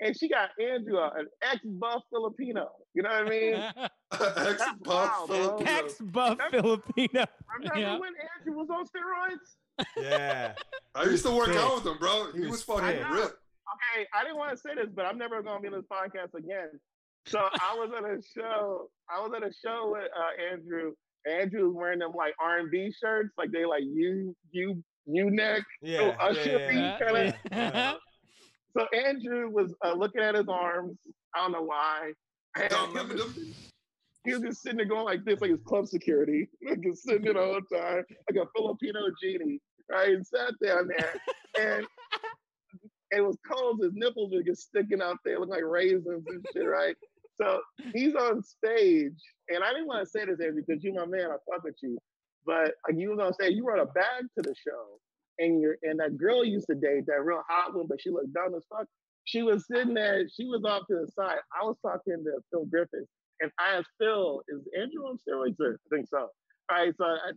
[0.00, 2.70] and she got Andrew, uh, an ex buff Filipino.
[2.94, 3.54] You know what I mean?
[4.48, 5.36] ex-buff bro.
[5.36, 5.70] Filipino.
[5.70, 7.26] Ex buff Filipino.
[7.58, 7.98] Remember Yeah.
[7.98, 9.86] when Andrew was on steroids?
[9.98, 10.54] Yeah.
[10.94, 11.56] I used to work Fit.
[11.56, 12.28] out with him, bro.
[12.32, 13.10] He He, was was, fucking fit.
[13.10, 13.36] ripped.
[13.96, 16.34] Okay, I didn't want to say this, but I'm never gonna be on this podcast
[16.36, 16.68] again.
[17.26, 18.88] So I was at a show.
[19.08, 20.92] I was at a show with uh, Andrew.
[21.30, 25.62] Andrew was wearing them like R&B shirts, like they like U U U neck.
[25.80, 26.16] Yeah.
[26.18, 26.98] I yeah, yeah, yeah.
[26.98, 27.94] kinda- Yeah.
[28.74, 30.96] So Andrew was uh, looking at his arms.
[31.34, 32.12] I don't know why.
[32.58, 33.54] And Don't he, remember was, them?
[34.24, 37.20] he was just sitting there going like this, like his club security, like just sitting
[37.22, 39.60] there the whole time, like a Filipino genie,
[39.90, 40.08] right?
[40.14, 41.14] And sat down there,
[41.60, 41.86] and
[43.10, 43.80] it was cold.
[43.82, 46.96] His nipples were just sticking out there, looking like raisins and shit, right?
[47.40, 47.60] So
[47.94, 49.18] he's on stage,
[49.48, 51.76] and I didn't want to say this, Andrew, because you my man, I fuck with
[51.82, 51.98] you.
[52.44, 54.98] But like you was on stage, you brought a bag to the show,
[55.38, 58.32] and your and that girl used to date, that real hot one, but she looked
[58.32, 58.86] dumb as fuck.
[59.24, 61.38] She was sitting there, she was off to the side.
[61.58, 63.08] I was talking to Phil Griffiths,
[63.40, 66.18] and I asked Phil, "Is Andrew on steroids?" Or I think so.
[66.18, 67.32] All right, so I,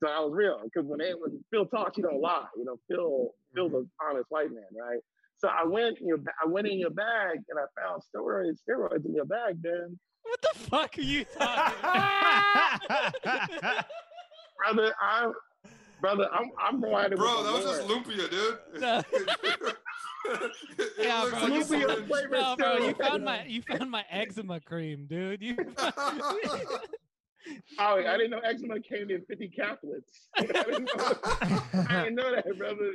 [0.00, 2.46] so I was real because when, they- when Phil talks, he don't lie.
[2.56, 3.76] You know, Phil Phil's mm-hmm.
[3.78, 5.00] an honest white man, right?
[5.38, 9.04] So I went in your I went in your bag and I found steroids steroids
[9.06, 9.98] in your bag, man.
[10.22, 11.74] what the fuck are you talking?
[14.58, 15.32] Brother, I'm
[16.00, 18.04] brother, I'm I'm riding Bro, with that the was just Lord.
[18.04, 18.58] lumpia, dude.
[18.80, 19.02] No.
[20.98, 22.06] Yeah, bro, like you it's Lumpia orange.
[22.08, 25.40] flavor no, bro, you found my you found my eczema cream, dude.
[25.42, 25.56] You
[27.78, 30.26] Oh, I didn't know eczema came in 50 caplets.
[30.36, 31.14] I didn't know,
[31.88, 32.92] I didn't know that, brother.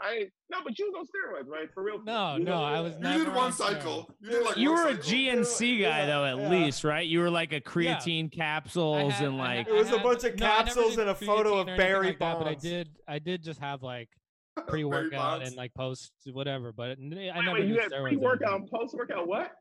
[0.00, 1.68] I no, but you was on steroids, right?
[1.72, 2.02] For real?
[2.04, 4.08] No, You no, I was You never did one on cycle.
[4.20, 5.10] You did like you were a cycle.
[5.10, 6.48] GNC guy Yeah, though, at yeah.
[6.50, 7.06] least, right?
[7.06, 10.24] You were like a creatine I capsules had- and like had- It was a bunch
[10.24, 13.18] of no, capsules did and a photo of Barry like that, but I did I
[13.18, 14.08] did just have like
[14.68, 18.60] pre-workout and like post whatever, but I Wait, never wait, did you had steroids pre-workout
[18.60, 19.52] and post-workout what?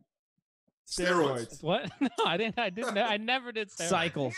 [0.87, 1.61] Steroids.
[1.63, 1.91] What?
[2.01, 2.59] No, I didn't.
[2.59, 2.97] I didn't.
[2.97, 3.87] I never did steroids.
[3.89, 4.35] cycles.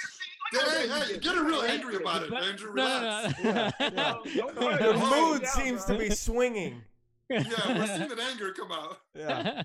[0.53, 2.73] Hey, hey, get real angry about it, Andrew.
[2.73, 3.43] No, Relax.
[3.43, 3.51] no, no.
[3.53, 4.13] Yeah, yeah.
[4.23, 5.95] Don't Your ahead and calm mood down, seems bro.
[5.97, 6.81] to be swinging.
[7.29, 8.97] Yeah, we're seeing that anger come out.
[9.13, 9.61] Yeah.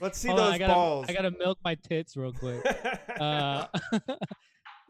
[0.00, 1.06] Let's see Hold on, those I gotta, balls.
[1.08, 2.64] I gotta milk my tits real quick.
[3.20, 4.00] Uh, Is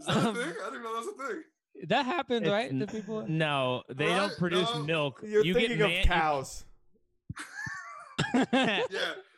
[0.06, 0.44] that a Um, thing?
[0.64, 1.42] I didn't know that was a thing.
[1.88, 2.68] that happens, It's right?
[2.70, 3.26] n- To people.
[3.28, 4.16] No, they Right?
[4.16, 4.82] don't produce No.
[4.84, 5.20] milk.
[5.24, 6.64] You're you thinking get of man- cows.
[8.34, 8.80] Yeah,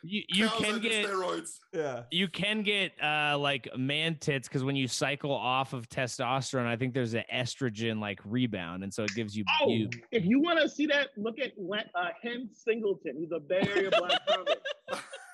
[0.03, 1.59] You, you can get steroids.
[1.73, 2.03] Yeah.
[2.11, 6.75] you can get uh like man tits because when you cycle off of testosterone, I
[6.77, 9.89] think there's an estrogen like rebound, and so it gives you Oh, you.
[10.11, 11.51] if you want to see that, look at
[11.95, 13.17] uh, Hen Singleton.
[13.19, 14.59] He's a Bay Area black comic.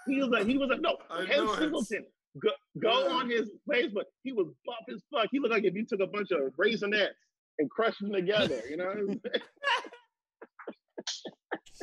[0.08, 1.58] He was a he was a no I Hen Hen.
[1.58, 2.06] Singleton.
[2.41, 2.49] Go,
[2.82, 3.14] go Yeah.
[3.14, 4.06] on his Facebook.
[4.24, 5.28] He was buff as fuck.
[5.32, 7.10] He looked like if you took a bunch of raisinets
[7.60, 8.60] and crushed them together.
[8.70, 9.16] You know.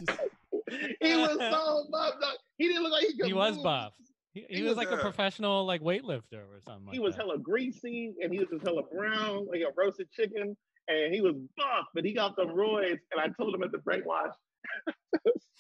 [1.01, 2.15] he was so buff.
[2.21, 2.37] dog.
[2.59, 3.27] He didn't look like he could.
[3.27, 3.65] he was move.
[3.65, 3.93] buff.
[4.33, 6.93] He, he He was was like a professional like weightlifter or something.
[6.93, 7.23] He like was that.
[7.23, 10.57] hella greasy and he was just hella brown, like a roasted chicken.
[10.89, 12.99] And he was buff, but he got the roids.
[13.13, 14.33] And I told him at the brainwash,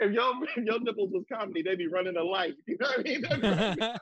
[0.00, 2.54] if your if your nipples was comedy, they'd be running a light.
[2.66, 3.96] You know what I mean?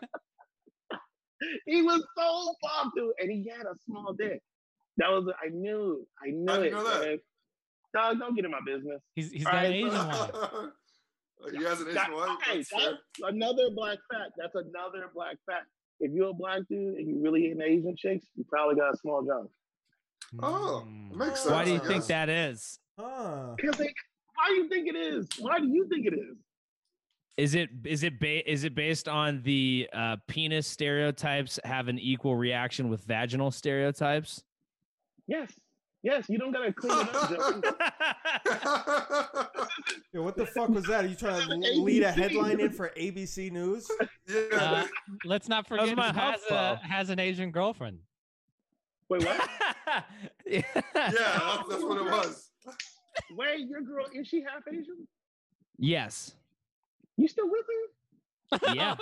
[1.66, 4.40] he was so buff, dude, and he had a small dick.
[4.98, 6.72] That was I knew, I knew How'd you it.
[6.72, 7.06] know that?
[7.06, 7.18] man.
[7.96, 9.00] Dog, don't get in my business.
[9.14, 10.72] he's he's All got an Asian so- one.
[11.58, 12.28] he has an Asian That- wife.
[12.48, 14.32] okay, That's that's another black fact.
[14.36, 15.66] That's another black fact.
[16.00, 18.96] If you're a black dude and you really hitting Asian chicks, you probably got a
[18.98, 19.50] small junk.
[20.42, 21.14] Oh, Mm.
[21.16, 21.52] makes sense.
[21.52, 22.78] Why do you think that is?
[22.98, 23.54] Huh.
[23.56, 23.92] Because they,
[24.34, 25.26] why do you think it is?
[25.38, 26.36] Why do you think it is?
[27.38, 31.98] Is it is it ba- is it based on the uh, penis stereotypes have an
[31.98, 34.42] equal reaction with vaginal stereotypes?
[35.26, 35.52] Yes,
[36.06, 36.24] yes.
[36.28, 37.30] You don't gotta clean it up.
[37.30, 37.60] Joe.
[40.12, 41.04] Yo, what the fuck was that?
[41.04, 43.90] Are you trying to l- lead a headline in for ABC News?
[44.28, 44.44] yeah.
[44.52, 44.86] Uh,
[45.24, 47.98] let's not forget my he has, a, has an Asian girlfriend.
[49.08, 49.48] Wait, what?
[49.86, 50.02] yeah,
[50.46, 50.62] yeah,
[50.94, 52.50] that's, that's what it was.
[53.32, 55.06] Wait, your girl is she half Asian?
[55.78, 56.34] Yes.
[57.16, 57.66] You still with
[58.62, 58.76] him?
[58.76, 58.94] Yeah.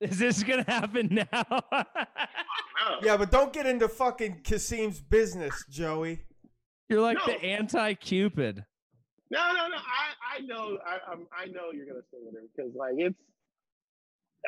[0.00, 1.44] Is this gonna happen now?
[3.02, 6.20] Yeah, but don't get into fucking Kasim's business, Joey.
[6.88, 7.32] You're like No.
[7.32, 8.64] the anti-Cupid.
[9.30, 9.76] No, no, no.
[9.76, 13.16] I, I know, I, I'm, I know you're gonna stay with her because, like, it's.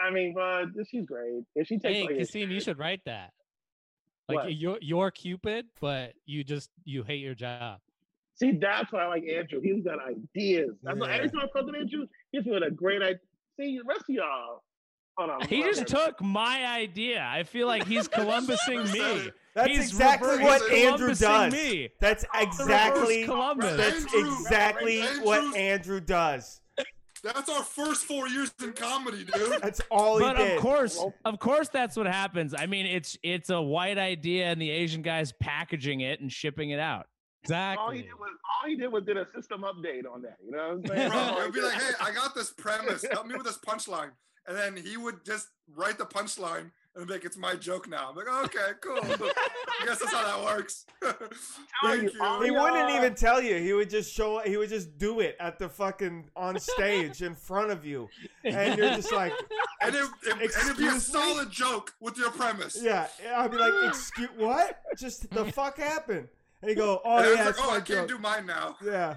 [0.05, 1.43] I mean, but she's great.
[1.55, 3.33] If she takes, hey, like, Kasim, you should write that.
[4.29, 4.55] Like What?
[4.55, 7.79] you're you're Cupid, but you just you hate your job.
[8.35, 9.61] see, that's why I like Andrew.
[9.63, 10.73] He's got ideas.
[10.83, 11.15] That's why Yeah.
[11.17, 13.21] every time I talk to Andrew, he's with a great idea.
[13.59, 14.63] See, the rest of y'all.
[15.19, 15.41] Hold on.
[15.49, 17.27] He just took my idea.
[17.29, 19.31] I feel like he's Columbusing me.
[19.55, 21.53] That's He's exactly rever- what Andrew does.
[21.53, 21.89] Me.
[21.99, 23.75] That's exactly Columbus.
[23.77, 26.61] that's Andrew- exactly what Andrew does.
[27.25, 29.61] That's our first four years in comedy, dude.
[29.63, 30.57] That's all But he did.
[30.59, 32.55] of course, of course, that's what happens.
[32.57, 36.71] I mean, it's it's a white idea, and the Asian guy's packaging it and shipping
[36.71, 37.07] it out.
[37.51, 38.03] All he Exactly.
[38.03, 38.31] did was
[38.63, 40.37] all he did was did a system update on that.
[40.45, 41.11] You know what I'm saying?
[41.11, 43.05] Bro, it'd be like, hey, I got this premise.
[43.11, 44.11] Help me with this punchline.
[44.49, 48.09] And then he would just write the punchline and be like, it's my joke now.
[48.11, 48.99] I'm like, okay, cool.
[49.03, 50.87] I guess that's how that works.
[51.83, 52.43] Thank you, you.
[52.43, 53.57] he wouldn't even tell you.
[53.57, 54.41] He would just show.
[54.41, 58.09] He would just do it at the fucking on stage in front of you,
[58.45, 59.33] and you're just like,
[59.83, 61.21] And, it, it, and it'd be a Excuse me?
[61.21, 62.79] solid joke with your premise.
[62.83, 63.09] yeah.
[63.37, 64.81] I'd be like, excuse what?
[64.97, 66.29] Just the fuck happened?
[66.63, 68.09] And he go, oh And yeah, like, it's oh, my I can't joke.
[68.09, 68.77] do mine now.
[68.83, 69.17] Yeah,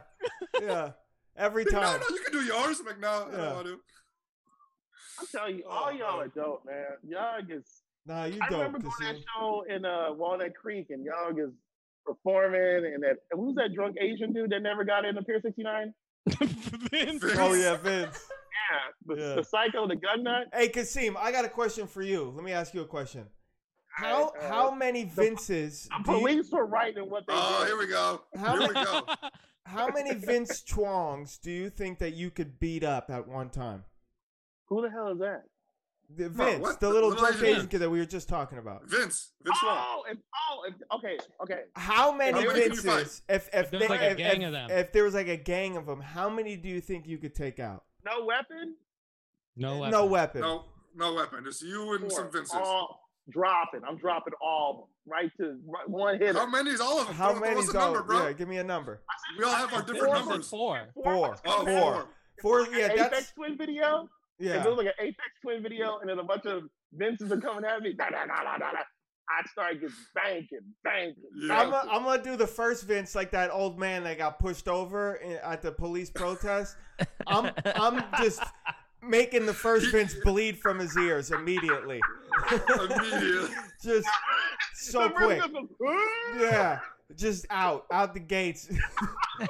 [0.62, 0.92] yeah.
[1.38, 1.82] Every time.
[1.82, 2.82] no, no, you can do yours.
[2.82, 3.38] I'm like, no, I Yeah.
[3.38, 3.80] don't want to.
[5.20, 6.26] I'm telling you, all Oh, y'all man.
[6.26, 6.86] are dope, man.
[7.08, 7.84] Y'all just.
[8.06, 8.58] Nah, you I dope.
[8.60, 11.54] remember going to that show in uh, Walnut Creek, and y'all just
[12.06, 15.40] performing, and that and who's that drunk Asian dude that never got in the Pier
[15.42, 15.94] 69?
[16.92, 17.24] Vince.
[17.38, 18.26] Oh yeah, Vince.
[18.72, 19.36] Yeah, the, Yeah.
[19.36, 20.48] the psycho, the gun nut.
[20.54, 22.32] Hey Kasim, I got a question for you.
[22.36, 23.26] Let me ask you a question.
[23.88, 25.88] How Uh, how many Vinces?
[25.90, 27.68] The do you- police were right in what they Oh, did.
[27.68, 28.22] here we go.
[28.38, 29.02] How Here we go.
[29.66, 33.84] how many Vince Chuangs do you think that you could beat up at one time?
[34.70, 35.44] Who the hell is that?
[36.16, 36.80] The Vince, what?
[36.80, 38.84] the The little little drunk Asian Asian kid that we were just talking about.
[38.90, 39.32] Vince.
[39.44, 39.78] Vince Vaughn.
[39.78, 40.18] Oh, if,
[40.52, 41.62] oh, if, okay, okay.
[41.76, 42.96] How many How many can you fight?
[42.98, 43.22] Vinces?
[43.30, 44.72] If if, There's they- like a if, gang if- of them.
[44.72, 47.36] if there was like a gang of them, how many do you think you could
[47.36, 47.84] take out?
[48.04, 48.76] No weapon.
[49.56, 49.92] No weapon.
[49.92, 50.42] No weapon.
[50.42, 50.66] No,
[50.96, 51.44] no weapon.
[51.44, 52.32] Just you and some Four.
[52.32, 52.56] Vinces.
[52.56, 53.82] All dropping.
[53.88, 56.36] I'm dropping all of them right to right, one hit.
[56.36, 57.16] How many is all of them?
[57.16, 57.54] How throw, many?
[57.54, 58.26] Throw us a number, bro.
[58.28, 59.02] Yeah, give me a number.
[59.38, 60.16] We all have our different Four.
[60.16, 60.50] numbers.
[60.50, 60.88] Four.
[60.96, 61.36] Four.
[61.46, 61.66] Oh, Four.
[61.66, 62.08] four.
[62.66, 62.76] Four.
[62.76, 64.10] Yeah, Aphex Twin video.
[64.40, 64.60] Yeah.
[64.60, 66.64] If it was like an Aphex Twin video, and then a bunch of
[66.94, 68.80] Vinces are coming at me, da, da, da, da, da, da,
[69.38, 71.16] I'd start just banking, banking.
[71.36, 71.60] Yeah.
[71.62, 74.68] I'm, i I'm gonna do the first Vince like that old man that got pushed
[74.68, 76.76] over i- at the police protest.
[77.28, 78.42] I'm I'm just
[79.04, 82.02] making the first Vince bleed from his ears immediately.
[82.52, 83.50] Immediately.
[83.84, 84.08] just
[84.74, 85.42] so quick.
[86.40, 86.80] Yeah,
[87.16, 88.70] just out, out the gates.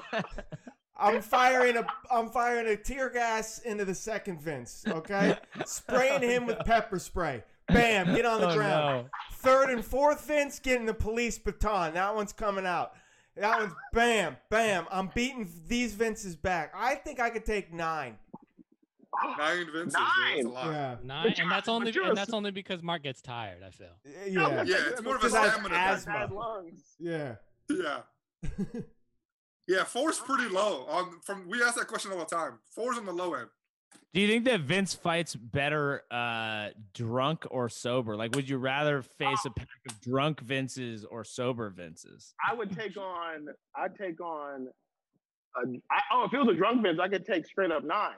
[1.00, 5.38] I'm firing a I'm firing a tear gas into the second Vince, okay?
[5.66, 7.44] Spraying him with pepper spray.
[7.68, 9.06] Bam, get on the Oh, ground.
[9.06, 9.10] no.
[9.34, 11.94] Third and fourth Vince getting the police baton.
[11.94, 12.94] That one's coming out.
[13.38, 14.86] That one's bam, bam.
[14.92, 16.74] I'm beating these Vinces back.
[16.76, 18.18] I think I could take nine.
[19.38, 19.96] Nine Vinces.
[20.36, 20.74] dude, That's a Nine.
[20.74, 23.64] Yeah, Nine, and that's only and that's only because Mark gets tired.
[23.66, 23.88] I feel.
[24.28, 26.12] yeah, Yeah, it's more of a Because I have stamina asthma.
[26.14, 26.22] thing.
[26.22, 26.82] Bad lungs.
[27.00, 27.36] yeah.
[27.70, 28.00] Yeah.
[29.70, 30.88] Yeah, four's pretty low.
[30.90, 32.54] On from we ask that question all the time.
[32.74, 33.50] Four's on the low end.
[34.16, 38.18] Do you think that Vince fights better uh, drunk or sober?
[38.18, 42.34] Like, would you rather face a pack of drunk Vinces or sober Vinces?
[42.44, 43.50] I would take on.
[43.76, 44.70] I'd take on.
[45.56, 45.60] A,
[45.92, 48.16] I, oh, if it was a drunk Vince, I could take straight up nine.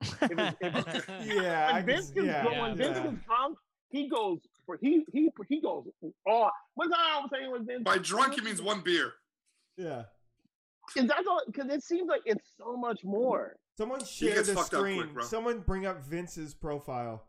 [0.00, 3.06] If it's, if Yeah, I when Vince can, is yeah, when Vince yeah.
[3.06, 3.58] is drunk,
[3.90, 5.84] he goes for he he he goes
[6.26, 6.50] all.
[6.74, 7.84] What's that I was saying with Vince?
[7.84, 9.12] By drunk, he means one beer.
[9.76, 10.02] yeah.
[10.94, 11.40] Because that's all.
[11.46, 13.56] Because it seems like it's so much more.
[13.76, 15.22] Someone share the fucked up quick, screen.
[15.22, 17.24] Someone bring up Vince's profile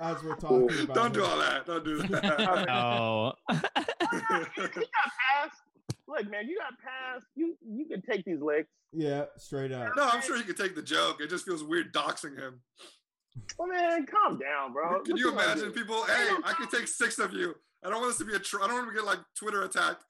[0.00, 0.94] as we're talking about.
[0.94, 1.64] Don't do all that.
[1.66, 2.38] Don't do I that.
[2.38, 5.56] mean, oh, he got past.
[6.06, 7.24] Look, man, you got past.
[7.34, 8.68] You you can take these licks.
[8.92, 9.92] Yeah, straight up.
[9.96, 11.20] no, I'm sure he can take the joke.
[11.20, 12.60] It just feels weird doxing him.
[13.58, 15.00] Well, man, calm down, bro.
[15.00, 16.04] Can What you imagine people?
[16.04, 17.54] Hey, I can take six of you.
[17.84, 18.38] I don't want this to be a.
[18.38, 20.04] Tr- I don't want to get like Twitter attacked.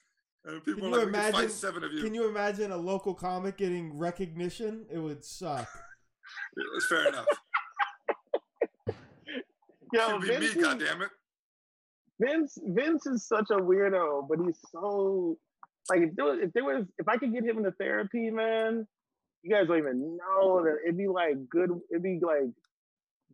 [0.47, 2.03] And people Can you like, imagine- fight seven of you.
[2.03, 4.87] Can you imagine a local comic getting recognition?
[4.91, 5.69] It would suck.
[6.77, 7.27] It's fair enough.
[9.93, 11.09] Yo, Should be Vince, me, is, goddammit.
[12.21, 15.37] Vince, Vince is such a weirdo, but he's so
[15.91, 18.87] like if there was, if there was if I could get him into therapy, man,
[19.43, 21.71] you guys don't even know that it'd be like good.
[21.91, 22.51] It'd be like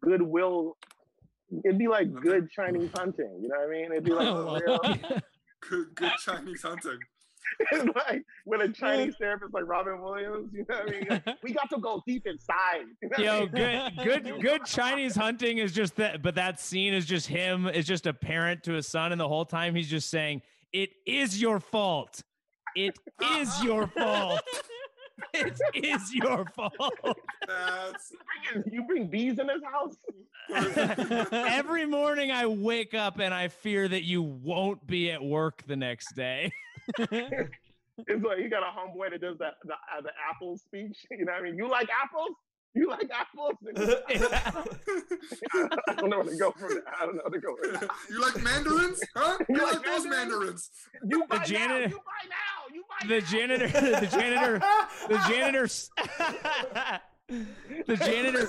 [0.03, 0.77] goodwill.
[1.65, 3.39] It'd be like good Chinese hunting.
[3.43, 3.93] You know what I mean?
[3.93, 4.81] It'd be like Oh, real,
[5.69, 6.99] Good, good Chinese hunting.
[7.73, 11.07] and like with a Chinese therapist like Robin Williams, you know what I mean?
[11.09, 12.87] Like, we got to go deep inside.
[13.19, 14.05] You know what I Yo, mean?
[14.05, 17.87] good, good, good Chinese hunting is just that, but that scene is just him, is
[17.87, 20.43] just a parent to his son, and the whole time he's just saying,
[20.73, 22.23] "It is your fault.
[22.77, 22.97] It
[23.39, 24.41] is your fault.
[25.35, 26.75] It is your fault."
[27.47, 28.13] That's
[28.71, 29.97] You bring bees in this house?
[31.33, 35.77] Every morning I wake up and I fear that you won't be at work the
[35.77, 36.51] next day.
[38.07, 40.97] It's like you got a homeboy that does that the, uh, the apple speech.
[41.11, 41.57] You know what I mean?
[41.57, 42.31] You like apples?
[42.75, 43.55] You like apples?
[43.67, 43.79] And
[45.89, 46.83] I don't know where to go from there.
[47.01, 47.89] I don't know where to go from there.
[48.11, 49.01] you like mandarins?
[49.17, 49.39] Huh?
[49.49, 50.07] You, You like, like those mandarins?
[50.07, 50.71] mandarins?
[51.09, 51.89] You buy janitor- now.
[51.89, 52.69] You buy now.
[52.73, 53.27] You buy the now.
[53.27, 54.61] janitor, the janitor,
[55.09, 55.91] the janitor, s-
[57.87, 58.49] the janitor,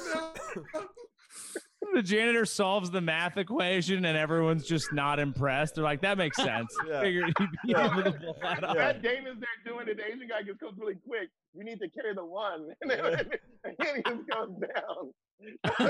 [1.93, 5.75] the janitor solves the math equation, and everyone's just not impressed.
[5.75, 7.01] They're like, "That makes sense." Yeah.
[7.01, 7.91] Figured he'd be Yeah.
[7.91, 8.75] able to pull that off.
[8.75, 8.93] Yeah.
[8.93, 9.97] That Dana's there doing it.
[9.97, 11.29] The Asian guy just goes really quick.
[11.53, 12.69] You need to carry the one.
[12.81, 12.99] And then,
[13.63, 15.13] and then he just goes down.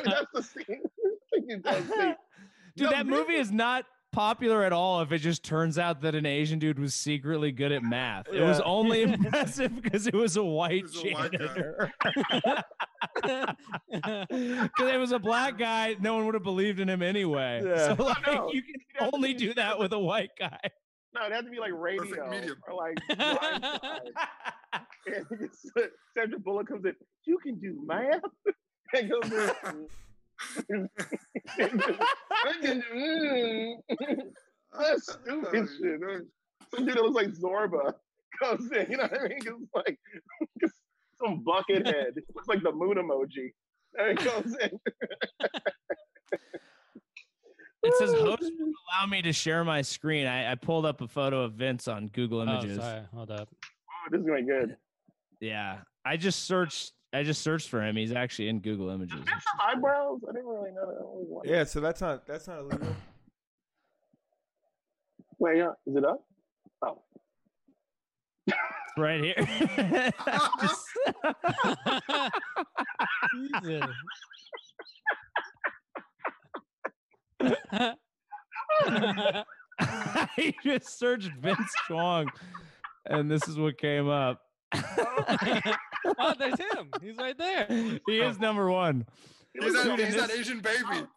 [0.05, 0.81] That's the scene.
[1.33, 2.13] You don't see.
[2.77, 6.15] Dude, No, that movie is not popular at all if it just turns out that
[6.15, 8.27] an Asian dude was secretly good at math.
[8.31, 11.29] It was only impressive because it was a white was guy.
[11.29, 11.91] janitor.
[13.91, 17.61] Because it was a black guy, no one would have believed in him anyway.
[17.63, 17.95] Yeah.
[17.95, 18.49] So oh, like, know.
[18.53, 20.59] you can only do that with a white guy.
[21.13, 22.55] No, it has to be like radio medium.
[22.67, 24.01] or like blindside.
[25.07, 25.65] And it's-
[26.17, 26.93] Sandra Bullock comes in.
[27.25, 28.21] You can do math.
[28.93, 29.39] And goes in.
[29.39, 29.87] I can do-
[34.79, 35.99] That's stupid shit.
[36.73, 37.93] Some dude that looks like Zorba
[38.41, 38.89] comes in.
[38.89, 39.39] You know what I mean?
[39.41, 39.99] It's like
[41.23, 42.13] some bucket head.
[42.15, 43.53] It looks like the moon emoji.
[43.97, 44.79] And he comes in.
[47.83, 50.27] It says host will allow me to share my screen.
[50.27, 52.77] I, I pulled up a photo of Vince on Google oh, Images.
[52.77, 53.01] sorry.
[53.13, 53.49] Hold up.
[53.51, 54.77] Oh, this is going good.
[55.39, 55.79] Yeah.
[56.05, 57.97] I just searched I just searched for him.
[57.97, 59.19] He's actually in Google Images.
[59.19, 60.21] Is that some eyebrows?
[60.27, 61.49] I didn't really know that.
[61.49, 61.57] I.
[61.57, 62.95] Yeah, so that's not that's not illegal.
[65.39, 65.71] Wait, yeah.
[65.85, 66.23] Is it up?
[66.83, 67.01] Oh.
[68.97, 69.35] right here.
[73.33, 73.85] Jesus.
[79.79, 82.31] I just searched Vince Chong,
[83.05, 84.41] and this is what came up.
[86.21, 86.89] oh, there's him.
[87.01, 87.67] He's right there.
[88.07, 89.05] He is number one.
[89.59, 91.07] He's that, he's that Asian baby.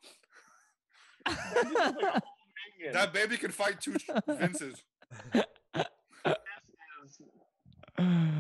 [1.26, 2.20] Oh.
[2.92, 3.94] That baby can fight two
[4.26, 4.82] Vinces.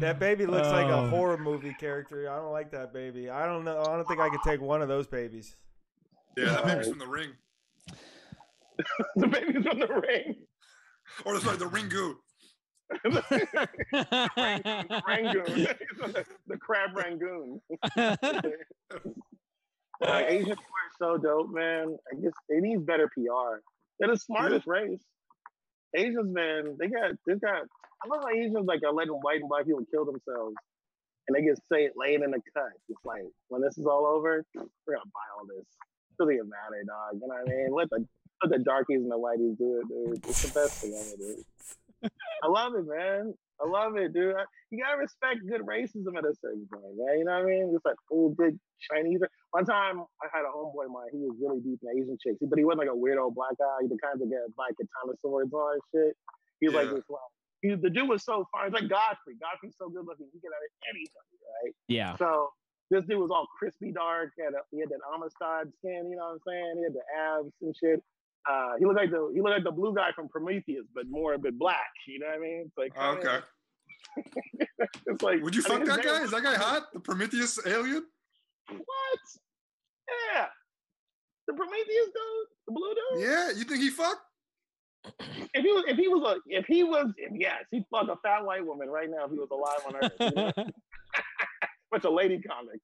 [0.00, 1.08] That baby looks like a Oh.
[1.08, 2.28] horror movie character.
[2.30, 3.30] I don't like that baby.
[3.30, 3.80] I don't know.
[3.80, 5.56] I don't think I could take one of those babies.
[6.36, 7.30] Yeah, that baby's from the ring.
[9.16, 10.36] the baby's from the ring.
[11.24, 12.14] Or sorry, the Ringu.
[15.06, 15.46] Rangoon.
[15.54, 15.68] He's
[15.98, 17.60] from the, the crab Rangoon.
[20.00, 21.96] Like, Asian people are so dope, man.
[22.12, 23.60] I guess they need better PR.
[23.98, 25.00] They're the smartest race.
[25.96, 27.62] Asians, man, they got they got.
[28.02, 30.56] I love how Asians like are letting white and black people kill themselves,
[31.28, 32.72] and they get say laid in the cut.
[32.88, 35.64] It's like when this is all over, we're gonna buy all this.
[36.18, 37.14] Doesn't even matter, dog.
[37.14, 37.72] You know what I mean?
[37.72, 38.06] Let the
[38.42, 40.28] let the darkies and the whiteys do it, dude.
[40.28, 41.44] It's the best thing ever, dude.
[42.02, 43.34] I love it, man.
[43.62, 44.34] I love it, dude.
[44.34, 47.18] I- You gotta respect good racism at a certain point, man.
[47.18, 47.72] You know what I mean?
[47.74, 48.58] It's like oh, old big
[48.90, 49.20] Chinese.
[49.52, 51.08] One time, I had a homeboy of mine.
[51.12, 53.78] He was really deep in Asian chicks, but he wasn't like a weirdo black guy.
[53.82, 56.16] He The kind that get like katana swords on and shit.
[56.60, 56.94] He was like Yeah.
[56.98, 57.08] this.
[57.08, 57.30] Like,
[57.62, 58.66] he, the dude was so fine.
[58.68, 59.36] It's like Godfrey.
[59.40, 60.26] Godfrey's so good looking.
[60.34, 61.72] He get out of anybody, right?
[61.88, 62.16] Yeah.
[62.16, 62.50] So
[62.90, 64.32] this dude was all crispy dark.
[64.36, 66.10] He had, a, he had that Amistad skin.
[66.10, 66.72] You know what I'm saying?
[66.76, 68.02] He had the abs and shit.
[68.48, 71.38] Uh, he looked like the he looked like the blue guy from Prometheus, but more
[71.38, 71.78] but black.
[72.06, 72.64] You know what I mean?
[72.66, 73.38] It's like Okay.
[75.06, 76.22] It's like Would you I mean, fuck his that guy?
[76.22, 76.92] Is that guy hot?
[76.92, 78.04] The Prometheus alien?
[78.68, 79.20] What?
[80.34, 80.46] Yeah.
[81.46, 83.22] The Prometheus dude, the blue dude.
[83.22, 84.20] Yeah, you think he fucked?
[85.54, 88.16] If he was, if he was a, if he was, if, yes, he'd fuck a
[88.22, 90.12] fat white woman right now if he was alive on Earth.
[90.20, 90.52] You know?
[91.90, 92.80] Bunch of lady comics.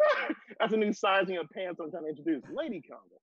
[0.60, 2.42] That's a new sizing of pants I'm trying to introduce.
[2.54, 3.20] Lady comic.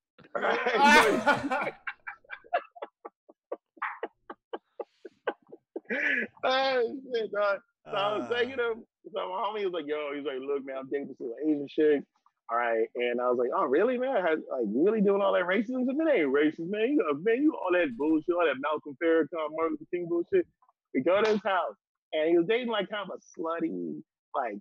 [6.43, 7.59] oh shit, dog.
[7.86, 8.74] So I was Uh, saying, you know,
[9.11, 11.67] so my homie was like, yo, he's like, look, man, I'm dating this little Asian
[11.67, 12.03] chick.
[12.51, 12.88] All right.
[12.95, 14.15] And I was like, oh, really, man?
[14.26, 15.86] Has, like, you really doing all that racism?
[15.86, 16.89] It ain't racist, man.
[16.97, 20.45] You man, you all that bullshit, all that Malcolm Farrakhan, Martin Luther King bullshit.
[20.93, 21.76] We go to his house,
[22.13, 24.01] and he was dating like kind of a slutty,
[24.36, 24.57] like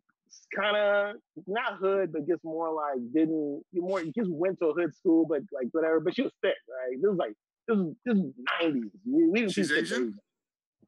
[0.54, 1.16] kind of
[1.46, 5.26] not hood, but just more like didn't you more just went to a hood school,
[5.28, 6.00] but like whatever.
[6.00, 6.96] But she was thick, right?
[7.00, 7.34] This was like
[7.66, 8.18] This is this
[8.60, 8.90] nineties.
[9.06, 10.14] We, we didn't She's Asian?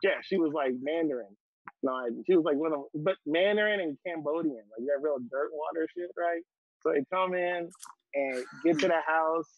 [0.02, 1.36] Yeah, she was like Mandarin.
[1.82, 1.92] No,
[2.26, 6.10] she was like one of but Mandarin and Cambodian, like that real dirt water shit,
[6.16, 6.42] right?
[6.82, 7.68] So they come in
[8.14, 9.48] and get to the house.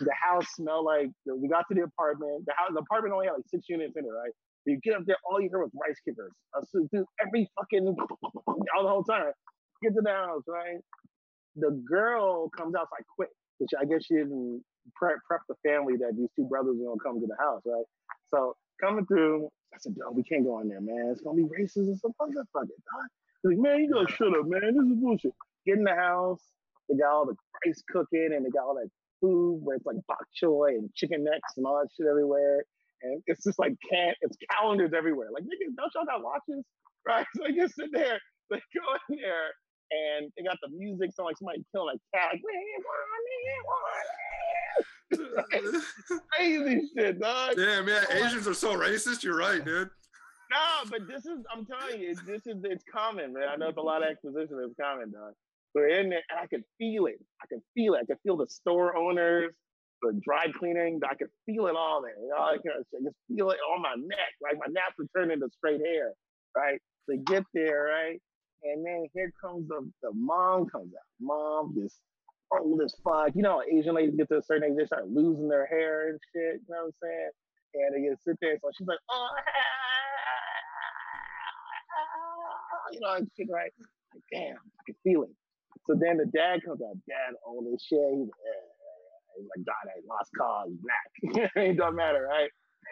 [0.00, 2.44] The house smelled like we got to the apartment.
[2.46, 4.32] The house, the apartment only had like six units in it, right?
[4.66, 6.32] You get up there, all you hear was rice kickers.
[6.54, 9.32] I so, dude, every fucking all the whole time.
[9.82, 10.78] Get to the house, right?
[11.56, 13.28] The girl comes out outside quick,
[13.80, 14.64] I guess she didn't
[14.94, 17.84] prep, prep the family that these two brothers are gonna come to the house, right?
[18.30, 21.10] So coming through, I said, "Dog, we can't go in there, man.
[21.10, 23.08] It's gonna be racist and some motherfucker, dog."
[23.44, 24.74] Like, "Man, you gotta shut up, man.
[24.74, 26.42] This is bullshit." Get in the house.
[26.88, 28.90] They got all the rice cooking and they got all that
[29.20, 32.64] food where it's like bok choy and chicken necks and all that shit everywhere.
[33.12, 35.28] And it's just like can't it's calendars everywhere.
[35.32, 36.64] Like niggas, don't y'all got watches?
[37.06, 37.24] Right?
[37.36, 38.18] So just sit there,
[38.50, 39.54] they go in there
[39.92, 42.52] and they got the music so like somebody killing a cat, like "We
[42.82, 44.10] want
[45.12, 45.82] it,
[46.34, 47.54] crazy shit, dog.
[47.54, 49.22] Damn, yeah, oh Asians are so racist.
[49.22, 49.88] You're right, dude.
[50.50, 53.48] No, but this is I'm telling you, this is it's common, man.
[53.48, 55.32] I know it's a lot of exposition, it's common, dog.
[55.74, 57.22] We're in there and I could feel it.
[57.42, 58.00] I could feel it.
[58.02, 59.52] I could feel the store owners,
[60.02, 61.00] the dry cleaning.
[61.08, 62.16] I could feel it all there.
[62.20, 64.32] You know, I, could, just feel it on my neck.
[64.42, 66.12] Like my naps would turn into straight hair,
[66.56, 66.80] right?
[67.08, 68.20] They get there, right?
[68.64, 71.06] And then here comes the, the mom comes out.
[71.20, 71.94] Mom, this
[72.52, 73.30] old as fuck.
[73.34, 76.18] You know, Asian ladies get to a certain age, they start losing their hair and
[76.32, 76.60] shit.
[76.66, 77.30] You know what I'm saying?
[77.74, 78.56] And they just sit there.
[78.62, 79.28] So she's like, oh,
[82.92, 83.72] you know, and shit, right?
[84.14, 85.30] Like, damn, I can feel it.
[85.86, 86.96] So then the dad comes out.
[87.06, 88.00] Dad old as shit.
[88.10, 88.65] He's, like,
[89.38, 91.50] I lost cause, black.
[91.56, 92.50] it don't matter, right?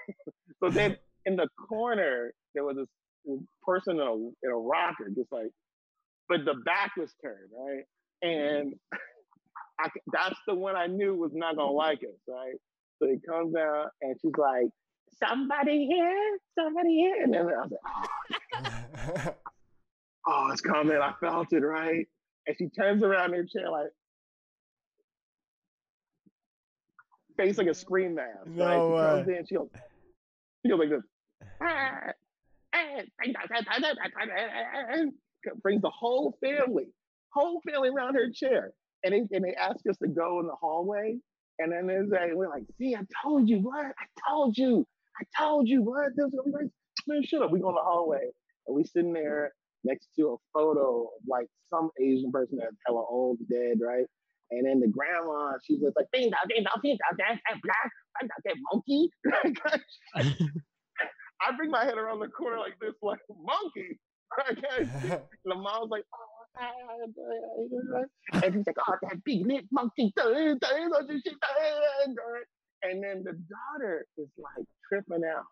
[0.63, 5.33] so then in the corner, there was this person in a, in a rocker, just
[5.33, 5.51] like,
[6.29, 7.85] but the back was turned, right?
[8.23, 8.75] And
[9.81, 12.55] I, that's the one I knew was not gonna like us, right?
[12.99, 14.69] So he comes out and she's like,
[15.19, 17.73] "Somebody here, somebody here," and then I was
[19.17, 19.37] like,
[20.27, 22.07] "Oh, it's coming!" I felt it, right?
[22.47, 23.89] And she turns around in her chair like,
[27.37, 28.47] face like a scream mask.
[28.47, 29.27] No right?
[29.27, 29.43] Way.
[29.49, 29.69] she goes,
[30.63, 31.03] she goes like this.
[35.63, 36.87] Brings the whole family,
[37.31, 38.73] whole family around her chair.
[39.03, 41.19] And they, and they ask us to go in the hallway.
[41.59, 43.85] And then they say, we're like, see, I told you, what?
[43.85, 44.87] I told you.
[45.21, 46.09] I told you, what?
[46.17, 46.71] This is be
[47.07, 47.51] Man, shut up.
[47.51, 48.31] We go in the hallway.
[48.67, 49.53] And we sitting there
[49.85, 54.07] next to a photo of like some Asian person that's hella old, dead, right?
[54.59, 57.17] And then the grandma, she's just like, ding dong, ding dong, ding dong,
[57.63, 59.11] black, that, that monkey.
[61.47, 63.99] I bring my head around the corner like this, like monkey.
[64.39, 64.55] I.
[64.79, 66.45] And the mom's like, oh,
[68.33, 70.13] and she's like, oh, that big lit monkey.
[70.17, 70.61] And
[73.03, 75.45] then the daughter is like tripping out.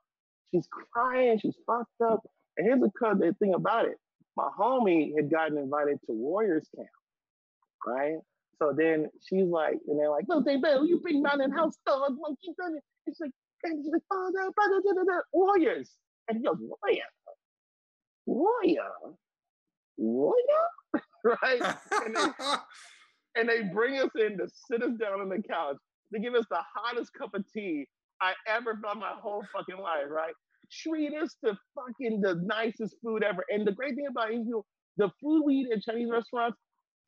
[0.51, 1.39] She's crying.
[1.41, 2.21] She's fucked up.
[2.57, 2.91] And here's the
[3.39, 3.97] thing about it.
[4.37, 6.89] My homie had gotten invited to Warriors camp,
[7.87, 8.17] right?
[8.63, 11.77] So then she's like, and they're like, no, they better you bring down in house
[11.85, 12.55] dog monkey.
[12.57, 13.33] done it." It's like,
[13.65, 15.91] and she's like, oh, no, brother, da, da, da, Warriors.
[16.29, 17.03] And he goes, Warrior,
[18.27, 19.17] Warrior,
[19.97, 21.77] Warrior, right?
[22.05, 22.45] And they,
[23.41, 25.77] and they bring us in to sit us down on the couch.
[26.13, 27.87] They give us the hottest cup of tea
[28.21, 30.35] I ever felt my whole fucking life, right?
[30.71, 33.45] Treat us to fucking the nicest food ever.
[33.51, 34.65] And the great thing about Israel,
[34.97, 36.59] the food we eat in Chinese restaurants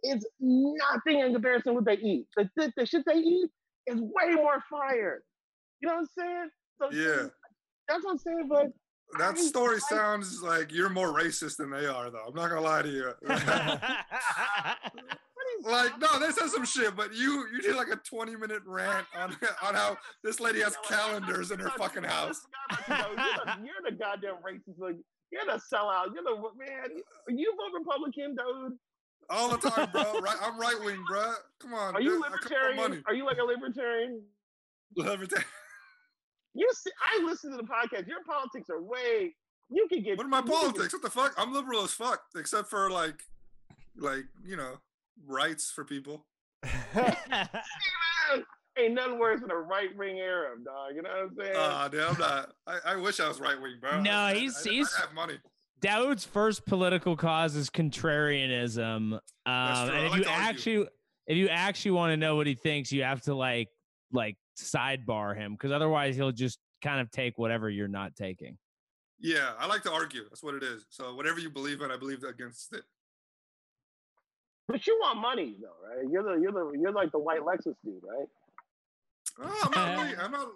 [0.05, 2.27] is nothing in comparison to what they eat.
[2.37, 3.51] The, the, the shit they eat
[3.87, 5.23] is way more fire.
[5.81, 6.51] You know what I'm saying?
[6.81, 7.29] So Yeah.
[7.89, 8.49] that's what I'm saying.
[8.49, 8.67] But
[9.19, 12.25] That story I- sounds like you're more racist than they are, though.
[12.29, 13.13] I'm not gonna lie to you.
[15.65, 19.07] like, no, they said some shit, but you you did like a 20 minute rant
[19.17, 19.31] on
[19.63, 22.41] on how this lady has calendars in her fucking house.
[22.89, 24.79] You're the, you're the goddamn racist.
[24.79, 24.97] Like,
[25.31, 26.15] you're the sellout.
[26.15, 26.89] You're the man.
[27.29, 28.79] You vote Republican, dude.
[29.31, 30.21] All the time, bro.
[30.21, 31.35] Right, I'm right wing, bro.
[31.61, 31.95] Come on.
[31.97, 32.23] Are you dude.
[32.25, 32.77] I come for libertarian?
[32.77, 33.03] money.
[33.07, 34.23] Are you like a libertarian?
[34.97, 35.47] Libertarian.
[36.55, 38.07] You see, I listen to the podcast.
[38.07, 39.35] Your politics are way.
[39.71, 40.17] You can get.
[40.19, 40.93] What are my you can get- politics?
[40.93, 41.35] What the fuck?
[41.37, 43.23] I'm liberal as fuck, except for like,
[43.97, 44.75] like you know,
[45.27, 46.27] rights for people.
[48.77, 50.97] Ain't nothing worse than a right wing Arab, dog.
[50.97, 51.55] You know what I'm saying?
[51.57, 52.53] Ah, dude, I'm not.
[52.67, 54.01] I, I wish I was right wing, bro.
[54.01, 55.39] No, I- I- he's- I, he's- I have money.
[55.85, 59.13] Dawood's first political cause is contrarianism.
[59.13, 59.97] Um, true.
[59.97, 60.49] And if like you to argue.
[60.49, 60.89] actually,
[61.27, 63.69] if you actually want to know what he thinks, you have to like,
[64.13, 68.57] like sidebar him because otherwise he'll just kind of take whatever you're not taking.
[69.21, 70.23] Yeah, I like to argue.
[70.25, 70.87] That's what it is.
[70.89, 72.83] So whatever you believe in, I believe against it.
[74.69, 76.11] but you want money though, right?
[76.11, 78.29] You're the you're the you're like the white Lexus dude, right?
[79.41, 80.17] Oh, I'm not really.
[80.17, 80.49] I'm not.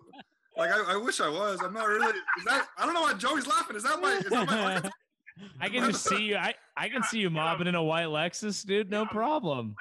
[0.57, 1.61] Like I, I wish I was.
[1.63, 2.07] I'm not really.
[2.39, 2.67] Is that?
[2.77, 3.77] I don't know why Joey's laughing.
[3.77, 4.13] Is that my?
[4.15, 4.91] Is that my?
[5.41, 5.61] archetype?
[5.61, 6.37] I can just see you.
[6.37, 8.91] I, I can see you mobbing in a white Lexus, dude.
[8.91, 9.75] No problem.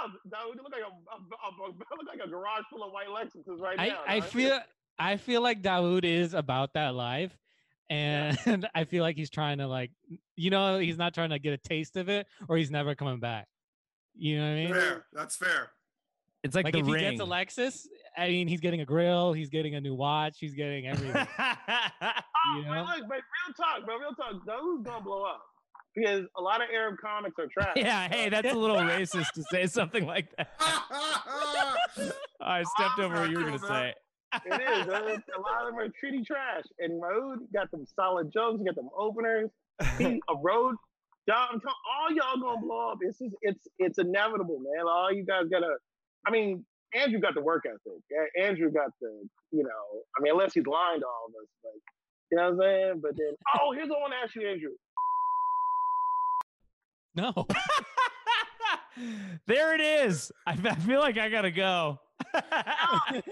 [0.00, 2.92] Wow, that would look like a, a, a, a- look like a garage full of
[2.92, 3.98] white Lexuses right I, now.
[4.06, 4.28] I dog.
[4.28, 4.60] feel
[4.98, 7.36] I feel like Dawood is about that life.
[7.90, 9.90] And I feel like he's trying to like
[10.36, 13.18] you know, he's not trying to get a taste of it or he's never coming
[13.20, 13.46] back.
[14.14, 14.72] You know what I mean?
[14.74, 15.04] Fair.
[15.12, 15.70] That's fair.
[16.44, 17.04] It's like, Like the if ring.
[17.04, 17.86] he gets a Lexus,
[18.18, 21.26] I mean he's getting a grill, he's getting a new watch, he's getting everything.
[21.38, 22.84] you But know?
[22.84, 25.42] look, but real talk, bro, real talk, those gonna blow up
[25.94, 27.72] because a lot of Arab comics are trash.
[27.76, 30.50] yeah, hey, that's a little racist to say something like that.
[32.40, 33.94] I stepped over what you were gonna say.
[34.44, 34.84] It is.
[34.84, 34.92] dude.
[34.94, 36.64] A lot of them are treaty trash.
[36.78, 38.58] And Road got them solid jokes.
[38.60, 39.50] He got them openers.
[39.96, 40.76] He a road.
[41.26, 42.98] Y'all, I'm telling all y'all gonna blow up.
[43.00, 44.86] It's just, it's it's inevitable, man.
[44.86, 45.76] All you guys gotta.
[46.26, 46.64] I mean,
[46.94, 48.02] Andrew got the work ethic.
[48.40, 50.02] Andrew got the, you know.
[50.16, 51.72] I mean, unless he's lying to all of us, but
[52.30, 53.00] you know what I'm saying.
[53.02, 54.70] But then, oh, here's what I want to ask you, Andrew.
[57.14, 57.46] No.
[59.46, 60.30] there it is.
[60.46, 62.00] I, I feel like I gotta go.
[62.34, 62.40] No,
[63.12, 63.22] because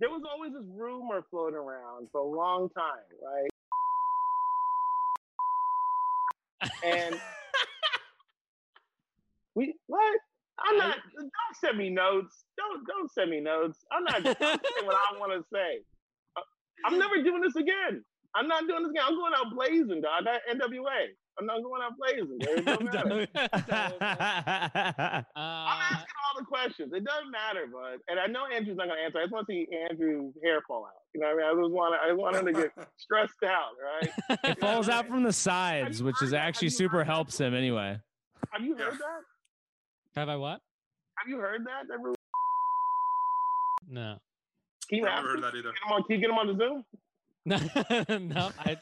[0.00, 3.48] there was always this rumor floating around for a long time, right?
[6.84, 7.20] And
[9.54, 10.18] we what?
[10.58, 10.96] I'm not.
[11.18, 12.44] Don't send me notes.
[12.56, 13.84] Don't don't send me notes.
[13.90, 15.80] I'm not I'm saying what I want to say.
[16.36, 16.40] Uh,
[16.86, 18.04] I'm never doing this again.
[18.36, 19.04] I'm not doing this again.
[19.06, 20.24] I'm going out blazing, dog.
[20.24, 21.06] That NWA.
[21.36, 22.38] I'm not going out blazing.
[22.40, 23.26] It don't matter.
[23.34, 26.92] I'm Uh, asking all the questions.
[26.92, 27.98] It doesn't matter, bud.
[28.08, 29.18] And I know Andrew's not gonna answer.
[29.18, 30.92] I just want to see Andrew's hair fall out.
[31.14, 31.58] You know what I mean?
[31.58, 34.38] I just want I just want him to get stressed out, right?
[34.44, 37.98] it falls out from the sides, which is actually super helps him anyway.
[38.52, 39.20] Have you heard that?
[40.16, 40.60] Have I what?
[41.18, 41.88] Have you heard that?
[41.88, 42.14] that rumor?
[43.88, 44.16] No.
[44.88, 45.72] Can you I ask never heard that either.
[45.72, 46.84] Get him on, can you get him on the Zoom?
[47.46, 47.58] No,
[48.18, 48.78] no, I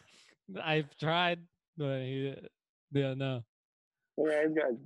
[0.62, 1.40] I've tried,
[1.76, 2.32] but he,
[2.92, 3.42] yeah, no.
[4.16, 4.76] Yeah, he's got to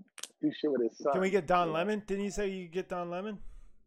[0.40, 1.12] do shit with his son.
[1.12, 1.74] Can we get Don Yeah.
[1.74, 2.02] Lemon?
[2.06, 3.38] Didn't you say you could get Don Lemon?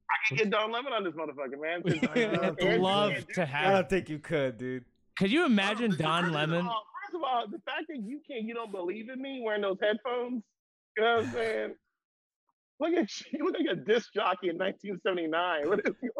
[0.09, 1.81] I can get Don Lemon on this motherfucker, man.
[1.83, 3.67] We since, would I'd love to have.
[3.67, 4.85] I don't think you could, dude.
[5.17, 6.65] Could you imagine think Don heard it at Lemon?
[6.65, 9.77] First of all, the fact that you can't, you don't believe in me wearing those
[9.81, 10.43] headphones.
[10.97, 11.73] You know what I'm saying?
[12.79, 13.25] Look at you.
[13.39, 15.67] You look like a disc jockey in 1979.
[15.69, 16.11] What is going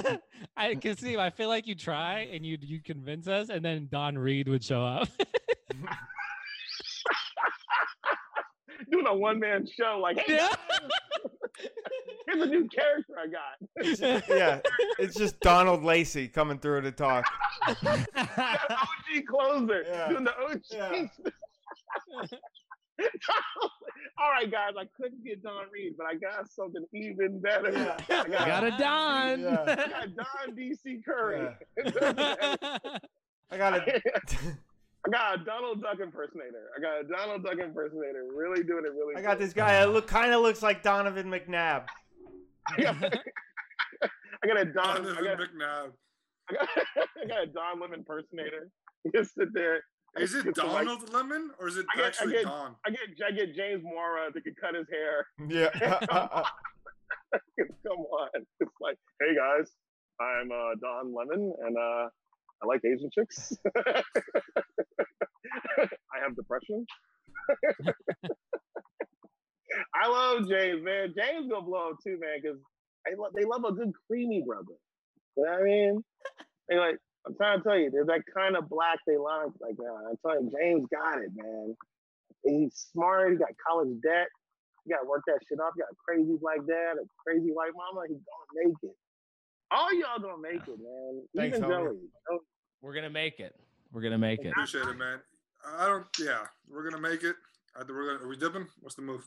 [0.12, 0.18] on?
[0.56, 1.16] I can see.
[1.16, 4.62] I feel like you try and you you convince us, and then Don Reed would
[4.64, 5.08] show up.
[8.90, 10.52] Doing a one man show, like, hey, Yeah.
[12.26, 13.56] here's a new character I got.
[13.76, 14.60] It's just- yeah,
[14.98, 17.24] it's just Donald Lacy coming through to talk.
[17.66, 19.82] OG closer.
[19.88, 20.08] Yeah.
[20.08, 20.60] Doing the OG.
[20.72, 21.06] Yeah.
[24.18, 27.70] All right, guys, I couldn't get Don Reed, but I got something even better.
[27.70, 27.96] Yeah.
[28.08, 29.40] I got, Got a Don.
[29.40, 29.62] Yeah.
[29.68, 31.48] I got Don DC Curry.
[33.50, 34.02] I got it.
[35.06, 36.70] I got a Donald Duck impersonator.
[36.76, 38.24] I got a Donald Duck impersonator.
[38.34, 39.46] Really doing it really I got good.
[39.46, 41.84] this guy that look kind of looks like Donovan McNabb.
[42.68, 44.88] I got, a Don.
[44.88, 45.92] I Donovan got, McNabb.
[46.48, 46.68] I got,
[47.22, 48.70] I got a Don Lemon impersonator.
[49.04, 49.82] You just sit there.
[50.18, 52.44] Is it Get some, like- Donald Lemon or is it I get- I actually get-
[52.44, 52.74] Don?
[52.86, 55.26] I get I get James Mora that could cut his hair.
[55.48, 55.70] Yeah.
[57.86, 58.28] Come on.
[58.60, 59.70] It's like, hey guys,
[60.20, 62.08] I'm uh, Don Lemon and uh,
[62.62, 63.52] I like Asian chicks.
[63.76, 64.02] I
[66.22, 66.86] have depression.
[69.94, 71.12] I love James, man.
[71.16, 72.58] James gonna blow up too, man, because
[73.04, 74.74] they, lo- they love a good creamy brother.
[75.36, 76.04] You know what I mean?
[76.68, 76.96] They like,
[77.26, 79.50] I'm trying to tell you, there's that kind of black they like.
[79.60, 81.76] Like, uh, I'm telling you, James got it, man.
[82.44, 83.32] He's smart.
[83.32, 84.28] He got college debt.
[84.84, 85.72] He gotta work that shit off.
[85.76, 88.06] You got a crazy black dad, a crazy white mama.
[88.06, 88.96] He's gonna make it.
[89.72, 91.22] All y'all gonna make it, man.
[91.34, 91.84] Thanks, Even homie.
[91.86, 91.96] Joey.
[92.30, 92.38] Joey-
[92.80, 93.56] We're gonna make it.
[93.92, 94.50] We're gonna make it.
[94.50, 95.18] Appreciate it, man.
[95.66, 96.06] I don't.
[96.20, 97.34] Yeah, we're gonna make it.
[97.74, 98.24] I we're gonna.
[98.24, 98.68] Are we dipping?
[98.80, 99.26] What's the move?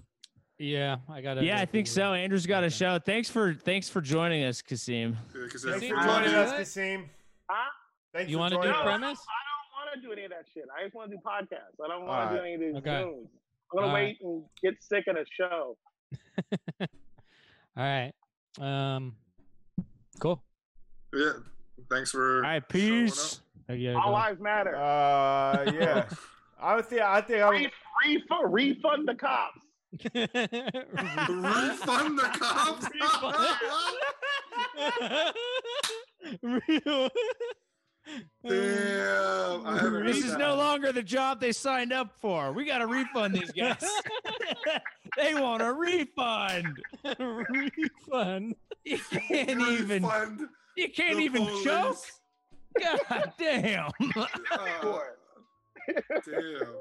[0.58, 1.44] yeah, I got.
[1.44, 2.14] Yeah, I think so.
[2.14, 2.98] Andrew's got a show.
[3.00, 5.18] Thanks for thanks for joining us, Kasim.
[5.34, 6.58] Because Thanks for joining us, do?
[6.58, 7.10] Kasim.
[7.50, 7.70] Huh?
[8.14, 9.20] Thanks You want to do joining No, premise?
[9.20, 10.66] I don't want to do any of that shit.
[10.78, 11.78] I just want to do podcasts.
[11.84, 12.90] I don't want All to do any of these Okay.
[13.04, 13.28] Zooms.
[13.72, 14.18] I'm gonna All wait right.
[14.24, 15.78] and get sick of the show.
[16.82, 16.88] All
[17.78, 18.12] right.
[18.60, 19.16] Um.
[20.20, 20.42] Cool.
[21.14, 21.34] Yeah.
[21.90, 22.38] Thanks for.
[22.38, 23.42] All right, peace.
[23.70, 24.12] Yeah, All go.
[24.12, 24.76] lives matter.
[24.76, 26.10] Uh, yeah.
[26.60, 27.02] I would think.
[27.04, 27.72] I think I would.
[28.06, 29.62] Refund, refund the cops.
[31.30, 32.88] Refund the cops.
[36.42, 37.10] Real.
[38.48, 39.50] Damn.
[40.06, 40.40] This is that.
[40.40, 42.52] no longer the job they signed up for.
[42.52, 43.84] We got to refund these guys.
[45.18, 46.68] They want a refund.
[47.20, 48.56] refund.
[48.86, 50.08] You can't even.
[50.78, 51.98] You can't the even choke.
[52.80, 53.90] God damn.
[54.16, 54.26] Uh,
[56.26, 56.76] damn.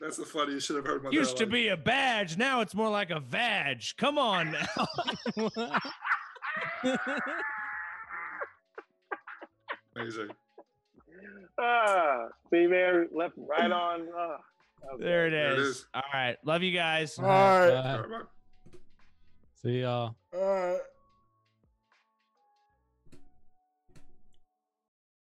[0.00, 0.52] That's the funny.
[0.52, 2.36] You should have heard in my Used to be a badge.
[2.36, 3.82] Now it's more like a vag.
[3.96, 5.80] Come on now.
[9.96, 10.28] Amazing.
[11.60, 14.08] Ah, see, man, left right on.
[14.16, 14.36] Ah,
[14.94, 15.04] okay.
[15.04, 15.68] There it There it is.
[15.78, 15.86] is.
[15.94, 16.36] All right.
[16.44, 17.18] Love you guys.
[17.18, 17.68] All right.
[17.68, 17.76] Bye.
[17.92, 18.18] All right, bye.
[19.62, 20.16] See y'all.
[20.34, 20.80] All right.